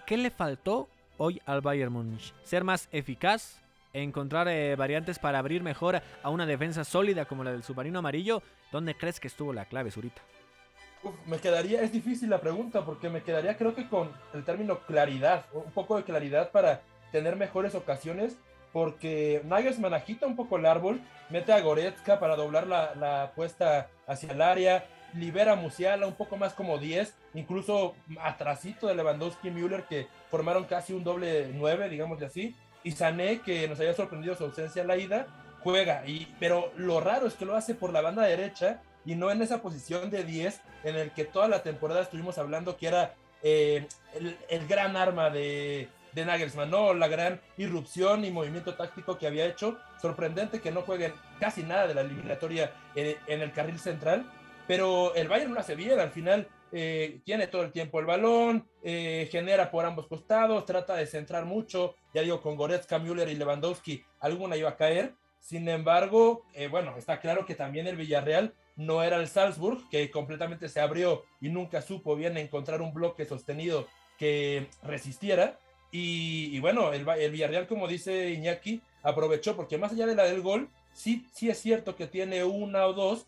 ¿Qué 0.07 0.17
le 0.17 0.31
faltó 0.31 0.88
hoy 1.17 1.41
al 1.47 1.61
Bayern 1.61 1.93
Múnich? 1.93 2.35
¿Ser 2.43 2.64
más 2.64 2.88
eficaz? 2.93 3.62
Encontrar 3.92 4.49
eh, 4.49 4.76
variantes 4.76 5.18
para 5.18 5.38
abrir 5.38 5.62
mejor 5.62 6.02
a 6.22 6.30
una 6.30 6.46
defensa 6.46 6.84
sólida 6.84 7.25
como 7.25 7.44
la 7.44 7.52
del 7.52 7.62
submarino 7.62 7.99
amarillo. 7.99 8.42
¿Dónde 8.70 8.96
crees 8.96 9.20
que 9.20 9.28
estuvo 9.28 9.52
la 9.52 9.66
clave, 9.66 9.90
Zurita? 9.90 10.22
Uf, 11.02 11.14
me 11.26 11.38
quedaría, 11.38 11.82
es 11.82 11.92
difícil 11.92 12.30
la 12.30 12.40
pregunta, 12.40 12.84
porque 12.84 13.11
me 13.11 13.22
quedaría 13.22 13.56
creo 13.56 13.75
que 13.75 13.88
con 13.88 14.11
el 14.34 14.44
término 14.44 14.78
claridad, 14.80 15.44
un 15.52 15.72
poco 15.72 15.96
de 15.96 16.04
claridad 16.04 16.50
para 16.50 16.82
tener 17.11 17.37
mejores 17.37 17.75
ocasiones, 17.75 18.37
porque 18.72 19.42
Nagelsmann 19.44 19.94
agita 19.94 20.26
un 20.26 20.37
poco 20.37 20.56
el 20.56 20.64
árbol, 20.64 21.00
mete 21.28 21.52
a 21.52 21.61
Goretzka 21.61 22.18
para 22.20 22.37
doblar 22.37 22.66
la, 22.66 22.94
la 22.94 23.25
apuesta 23.25 23.88
hacia 24.06 24.32
el 24.32 24.40
área, 24.40 24.87
libera 25.14 25.52
a 25.52 25.56
Musiala 25.56 26.06
un 26.06 26.14
poco 26.14 26.37
más 26.37 26.54
como 26.54 26.78
10, 26.78 27.14
incluso 27.34 27.94
atrasito 28.20 28.87
de 28.87 28.94
Lewandowski 28.94 29.49
y 29.49 29.50
Müller 29.50 29.84
que 29.84 30.06
formaron 30.30 30.64
casi 30.64 30.94
un 30.94 31.04
doble 31.04 31.50
9, 31.52 31.88
digamos 31.90 32.18
de 32.18 32.26
así, 32.26 32.56
y 32.84 32.92
Sané, 32.92 33.40
que 33.40 33.68
nos 33.68 33.78
había 33.80 33.94
sorprendido 33.94 34.34
su 34.34 34.44
ausencia 34.44 34.82
en 34.82 34.88
la 34.88 34.96
ida, 34.96 35.26
juega. 35.60 36.04
Y, 36.06 36.26
pero 36.38 36.72
lo 36.76 37.00
raro 37.00 37.26
es 37.26 37.34
que 37.34 37.44
lo 37.44 37.56
hace 37.56 37.74
por 37.74 37.92
la 37.92 38.00
banda 38.00 38.22
derecha 38.22 38.80
y 39.04 39.14
no 39.14 39.30
en 39.30 39.42
esa 39.42 39.62
posición 39.62 40.10
de 40.10 40.24
10 40.24 40.60
en 40.84 40.96
el 40.96 41.10
que 41.12 41.24
toda 41.24 41.48
la 41.48 41.62
temporada 41.62 42.02
estuvimos 42.02 42.38
hablando 42.38 42.76
que 42.76 42.88
era 42.88 43.14
eh, 43.42 43.86
el, 44.48 44.66
gran 44.68 44.96
arma 44.96 45.30
de, 45.30 45.88
de 46.12 46.24
Nagelsmann, 46.24 46.70
¿no? 46.70 46.94
La 46.94 47.08
gran 47.08 47.40
irrupción 47.56 48.24
y 48.24 48.30
movimiento 48.30 48.74
táctico 48.74 49.18
que 49.18 49.26
había 49.26 49.46
hecho. 49.46 49.78
Sorprendente 50.00 50.60
que 50.60 50.70
no 50.70 50.82
jueguen 50.82 51.12
casi 51.40 51.62
nada 51.62 51.86
de 51.86 51.94
la 51.94 52.02
eliminatoria 52.02 52.72
en, 52.94 53.16
en 53.26 53.40
el 53.40 53.52
carril 53.52 53.78
central, 53.78 54.30
pero 54.66 55.14
el 55.14 55.28
Bayern 55.28 55.54
lo 55.54 55.60
hace 55.60 55.74
bien, 55.74 55.98
al 55.98 56.10
final 56.10 56.48
eh, 56.75 57.21
tiene 57.25 57.49
todo 57.49 57.62
el 57.62 57.71
tiempo 57.71 58.00
el 58.00 58.07
balón, 58.07 58.67
eh, 58.83 59.29
genera 59.31 59.71
por 59.71 59.85
ambos 59.85 60.07
costados, 60.07 60.64
trata 60.64 60.95
de 60.97 61.07
centrar 61.07 61.45
mucho, 61.45 61.97
ya 62.14 62.23
digo, 62.23 62.41
con 62.41 62.57
Goretzka, 62.57 62.99
Müller 62.99 63.29
y 63.29 63.35
Lewandowski, 63.35 64.02
alguna 64.21 64.57
iba 64.57 64.71
a 64.71 64.76
caer. 64.76 65.14
Sin 65.38 65.69
embargo, 65.69 66.47
eh, 66.55 66.69
bueno, 66.69 66.97
está 66.97 67.21
claro 67.21 67.45
que 67.45 67.55
también 67.55 67.87
el 67.87 67.97
Villarreal 67.97 68.55
no 68.76 69.02
era 69.02 69.19
el 69.19 69.29
Salzburg, 69.29 69.87
que 69.91 70.11
completamente 70.11 70.69
se 70.69 70.81
abrió 70.81 71.25
y 71.43 71.50
nunca 71.50 71.83
supo 71.83 72.17
bien 72.17 72.38
encontrar 72.38 72.81
un 72.81 72.95
bloque 72.95 73.26
sostenido 73.26 73.87
que 74.17 74.69
resistiera. 74.83 75.59
Y, 75.91 76.59
bueno, 76.61 76.95
el, 76.95 77.07
el, 77.07 77.33
Villarreal, 77.33 77.67
como 77.67 77.87
dice 77.87 78.31
Iñaki, 78.31 78.81
aprovechó, 79.02 79.57
porque 79.57 79.76
más 79.76 79.93
allá 79.93 80.07
de 80.07 80.14
la 80.14 80.25
del 80.25 80.41
gol, 80.41 80.71
sí, 80.95 81.26
sí 81.35 81.50
es 81.50 81.59
cierto 81.59 81.97
que 81.97 82.07
tiene 82.07 82.45
una 82.45 82.87
o 82.87 82.95
dos 82.95 83.26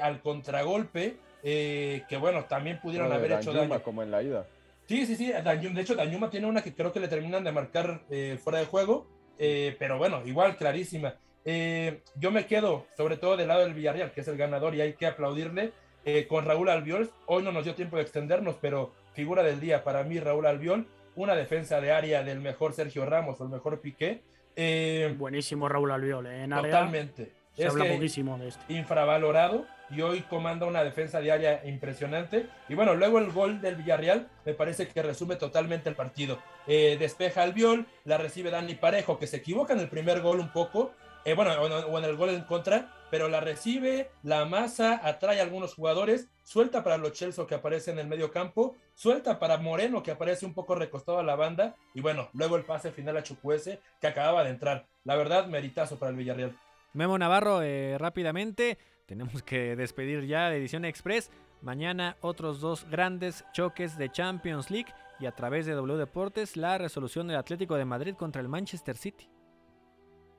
al 0.00 0.20
contragolpe, 0.20 1.16
eh, 1.44 2.02
que 2.08 2.16
bueno, 2.16 2.44
también 2.46 2.80
pudieron 2.80 3.12
haber 3.12 3.32
hecho 3.32 3.52
daño. 3.52 3.80
como 3.82 4.02
en 4.02 4.10
la 4.10 4.22
ida. 4.22 4.46
Sí, 4.88 5.06
sí, 5.06 5.14
sí. 5.16 5.30
De 5.32 5.80
hecho, 5.80 5.94
Dañuma 5.94 6.28
tiene 6.30 6.46
una 6.46 6.62
que 6.62 6.74
creo 6.74 6.92
que 6.92 7.00
le 7.00 7.08
terminan 7.08 7.44
de 7.44 7.52
marcar 7.52 8.02
eh, 8.10 8.38
fuera 8.42 8.58
de 8.58 8.66
juego. 8.66 9.06
eh, 9.38 9.76
pero 9.78 9.98
bueno, 9.98 10.22
igual, 10.26 10.56
clarísima. 10.56 11.14
Eh, 11.44 12.02
yo 12.16 12.30
me 12.30 12.46
quedo, 12.46 12.86
sobre 12.96 13.16
todo 13.18 13.36
del 13.36 13.48
lado 13.48 13.60
del 13.60 13.74
Villarreal, 13.74 14.12
que 14.12 14.22
es 14.22 14.28
el 14.28 14.36
ganador 14.36 14.74
y 14.74 14.80
hay 14.80 14.94
que 14.94 15.06
aplaudirle, 15.06 15.72
eh, 16.04 16.26
con 16.26 16.44
Raúl 16.44 16.68
Albiol. 16.68 17.10
Hoy 17.26 17.42
no 17.42 17.52
nos 17.52 17.64
dio 17.64 17.74
tiempo 17.74 17.96
de 17.96 18.02
extendernos, 18.02 18.56
pero 18.60 18.92
figura 19.12 19.42
del 19.42 19.60
día 19.60 19.84
para 19.84 20.04
mí, 20.04 20.18
Raúl 20.20 20.46
Albiol. 20.46 20.86
Una 21.16 21.34
defensa 21.34 21.80
de 21.80 21.92
área 21.92 22.22
del 22.22 22.40
mejor 22.40 22.72
Sergio 22.74 23.06
Ramos 23.06 23.40
o 23.40 23.44
el 23.44 23.50
mejor 23.50 23.80
Piqué. 23.80 24.22
Eh, 24.56 25.14
Buenísimo 25.16 25.68
Raúl 25.68 25.90
Albiol, 25.92 26.26
¿eh? 26.26 26.44
en 26.44 26.52
área. 26.52 26.70
totalmente. 26.70 27.32
Se 27.56 27.64
Es 27.64 27.70
habla 27.70 27.84
poquísimo 27.86 28.36
de 28.38 28.48
esto. 28.48 28.64
infravalorado 28.68 29.66
y 29.90 30.00
hoy 30.00 30.22
comanda 30.22 30.66
una 30.66 30.82
defensa 30.82 31.20
diaria 31.20 31.64
impresionante. 31.64 32.48
Y 32.68 32.74
bueno, 32.74 32.94
luego 32.94 33.18
el 33.18 33.30
gol 33.30 33.60
del 33.60 33.76
Villarreal 33.76 34.28
me 34.44 34.54
parece 34.54 34.88
que 34.88 35.02
resume 35.02 35.36
totalmente 35.36 35.88
el 35.88 35.94
partido. 35.94 36.38
Eh, 36.66 36.96
despeja 36.98 37.42
al 37.42 37.52
Viol, 37.52 37.86
la 38.04 38.18
recibe 38.18 38.50
Dani 38.50 38.74
Parejo, 38.74 39.18
que 39.18 39.26
se 39.26 39.36
equivoca 39.36 39.72
en 39.72 39.80
el 39.80 39.88
primer 39.88 40.20
gol 40.20 40.40
un 40.40 40.50
poco, 40.50 40.92
eh, 41.24 41.34
bueno, 41.34 41.52
o, 41.52 41.98
en 41.98 42.04
el 42.04 42.16
gol 42.16 42.30
en 42.30 42.42
contra, 42.42 42.92
pero 43.10 43.28
la 43.28 43.40
recibe, 43.40 44.10
la 44.22 44.40
amasa, 44.40 45.00
atrae 45.04 45.38
a 45.38 45.42
algunos 45.44 45.74
jugadores, 45.74 46.28
suelta 46.42 46.82
para 46.82 46.98
los 46.98 47.12
Chelsea 47.12 47.46
que 47.46 47.54
aparece 47.54 47.92
en 47.92 47.98
el 47.98 48.08
medio 48.08 48.32
campo, 48.32 48.76
suelta 48.94 49.38
para 49.38 49.58
Moreno 49.58 50.02
que 50.02 50.10
aparece 50.10 50.44
un 50.44 50.54
poco 50.54 50.74
recostado 50.74 51.18
a 51.18 51.22
la 51.22 51.36
banda 51.36 51.76
y 51.94 52.00
bueno, 52.00 52.28
luego 52.32 52.56
el 52.56 52.64
pase 52.64 52.90
final 52.90 53.16
a 53.16 53.22
Chukwueze 53.22 53.80
que 54.00 54.06
acababa 54.08 54.42
de 54.42 54.50
entrar. 54.50 54.86
La 55.04 55.14
verdad, 55.16 55.46
meritazo 55.46 55.98
para 55.98 56.10
el 56.10 56.16
Villarreal. 56.16 56.58
Memo 56.94 57.18
Navarro, 57.18 57.60
eh, 57.60 57.98
rápidamente, 57.98 58.78
tenemos 59.04 59.42
que 59.42 59.74
despedir 59.74 60.26
ya 60.26 60.48
la 60.48 60.54
edición 60.54 60.84
Express. 60.84 61.28
Mañana 61.60 62.16
otros 62.20 62.60
dos 62.60 62.88
grandes 62.88 63.44
choques 63.52 63.98
de 63.98 64.12
Champions 64.12 64.70
League 64.70 64.92
y 65.18 65.26
a 65.26 65.32
través 65.32 65.66
de 65.66 65.72
W 65.72 65.98
Deportes 65.98 66.56
la 66.56 66.78
resolución 66.78 67.26
del 67.26 67.36
Atlético 67.36 67.74
de 67.74 67.84
Madrid 67.84 68.14
contra 68.14 68.40
el 68.40 68.48
Manchester 68.48 68.96
City. 68.96 69.28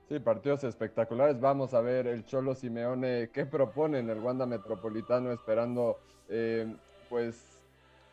Sí, 0.07 0.17
partidos 0.19 0.63
espectaculares. 0.63 1.41
Vamos 1.41 1.73
a 1.73 1.81
ver 1.81 2.07
el 2.07 2.23
Cholo 2.23 2.55
Simeone 2.55 3.31
qué 3.33 3.45
propone 3.45 3.99
en 3.99 4.09
el 4.09 4.19
Wanda 4.19 4.45
Metropolitano, 4.45 5.33
esperando 5.33 5.99
eh, 6.29 6.73
pues 7.09 7.65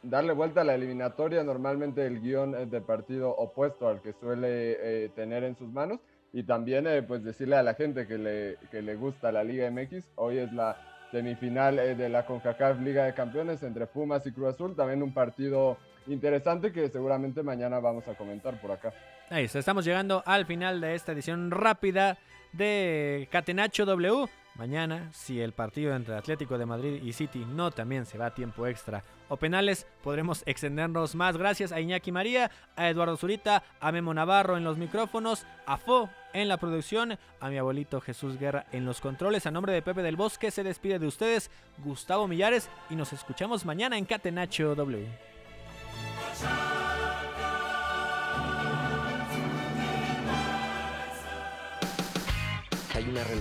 darle 0.03 0.33
vuelta 0.33 0.63
a 0.63 0.65
la 0.65 0.75
eliminatoria. 0.75 1.45
Normalmente 1.45 2.05
el 2.05 2.21
guion 2.21 2.57
eh, 2.57 2.67
de 2.67 2.81
partido 2.81 3.31
opuesto 3.31 3.87
al 3.87 4.03
que 4.03 4.13
suele 4.15 5.05
eh, 5.05 5.11
tener 5.11 5.45
en 5.45 5.57
sus 5.57 5.69
manos. 5.69 6.01
Y 6.33 6.45
también 6.45 6.87
eh, 6.87 7.03
pues 7.03 7.23
decirle 7.23 7.57
a 7.57 7.63
la 7.63 7.75
gente 7.75 8.07
que 8.07 8.17
le, 8.17 8.57
que 8.71 8.81
le 8.81 8.97
gusta 8.97 9.31
la 9.33 9.45
Liga 9.45 9.71
MX. 9.71 10.05
Hoy 10.17 10.39
es 10.39 10.53
la 10.53 10.77
semifinal 11.11 11.79
eh, 11.79 11.95
de 11.95 12.09
la 12.09 12.25
CONCACAF 12.25 12.81
Liga 12.81 13.05
de 13.05 13.13
Campeones 13.13 13.63
entre 13.63 13.87
Pumas 13.87 14.27
y 14.27 14.33
Cruz 14.33 14.55
Azul. 14.55 14.75
También 14.75 15.03
un 15.03 15.13
partido 15.13 15.77
interesante 16.07 16.73
que 16.73 16.89
seguramente 16.89 17.43
mañana 17.43 17.81
vamos 17.81 18.09
a 18.09 18.15
comentar 18.15 18.59
por 18.61 18.73
acá. 18.73 18.93
Ahí 19.29 19.45
está, 19.45 19.59
estamos 19.59 19.85
llegando 19.85 20.23
al 20.27 20.47
final 20.47 20.81
de 20.81 20.95
esta 20.95 21.13
edición 21.13 21.51
rápida 21.51 22.19
de 22.53 23.29
Catenacho 23.31 23.85
W. 23.85 24.29
Mañana, 24.55 25.11
si 25.13 25.41
el 25.41 25.53
partido 25.53 25.95
entre 25.95 26.15
Atlético 26.15 26.59
de 26.59 26.67
Madrid 26.67 27.03
y 27.03 27.15
City 27.15 27.47
no 27.47 27.71
también 27.71 28.05
se 28.05 28.19
va 28.19 28.27
a 28.27 28.35
tiempo 28.35 28.67
extra 28.67 29.03
o 29.29 29.39
penales, 29.39 29.87
podremos 30.03 30.43
extendernos 30.45 31.15
más. 31.15 31.39
Gracias 31.39 31.73
a 31.73 31.81
Iñaki 31.81 32.13
María, 32.13 32.51
a 32.77 32.91
Eduardo 32.91 33.17
Zurita, 33.17 33.63
a 33.81 33.93
Memo 33.93 34.13
Navarro 34.13 34.59
en 34.59 34.65
los 34.65 34.77
micrófonos, 34.77 35.47
a 35.65 35.79
Fo 35.79 36.11
en 36.35 36.49
la 36.49 36.59
producción, 36.59 37.19
a 37.41 37.49
mi 37.49 37.57
abuelito 37.57 38.03
Jesús 38.03 38.39
Guerra 38.39 38.67
en 38.73 38.85
los 38.85 39.01
controles. 39.01 39.47
A 39.47 39.51
nombre 39.51 39.73
de 39.73 39.81
Pepe 39.81 40.03
del 40.03 40.17
Bosque 40.17 40.51
se 40.51 40.63
despide 40.63 40.99
de 40.99 41.07
ustedes 41.07 41.51
Gustavo 41.79 42.29
Millares 42.29 42.69
y 42.91 42.95
nos 42.95 43.15
escuchamos 43.15 43.65
mañana 43.65 43.97
en 43.97 44.05
Catenacho 44.05 44.75
W. 44.75 45.32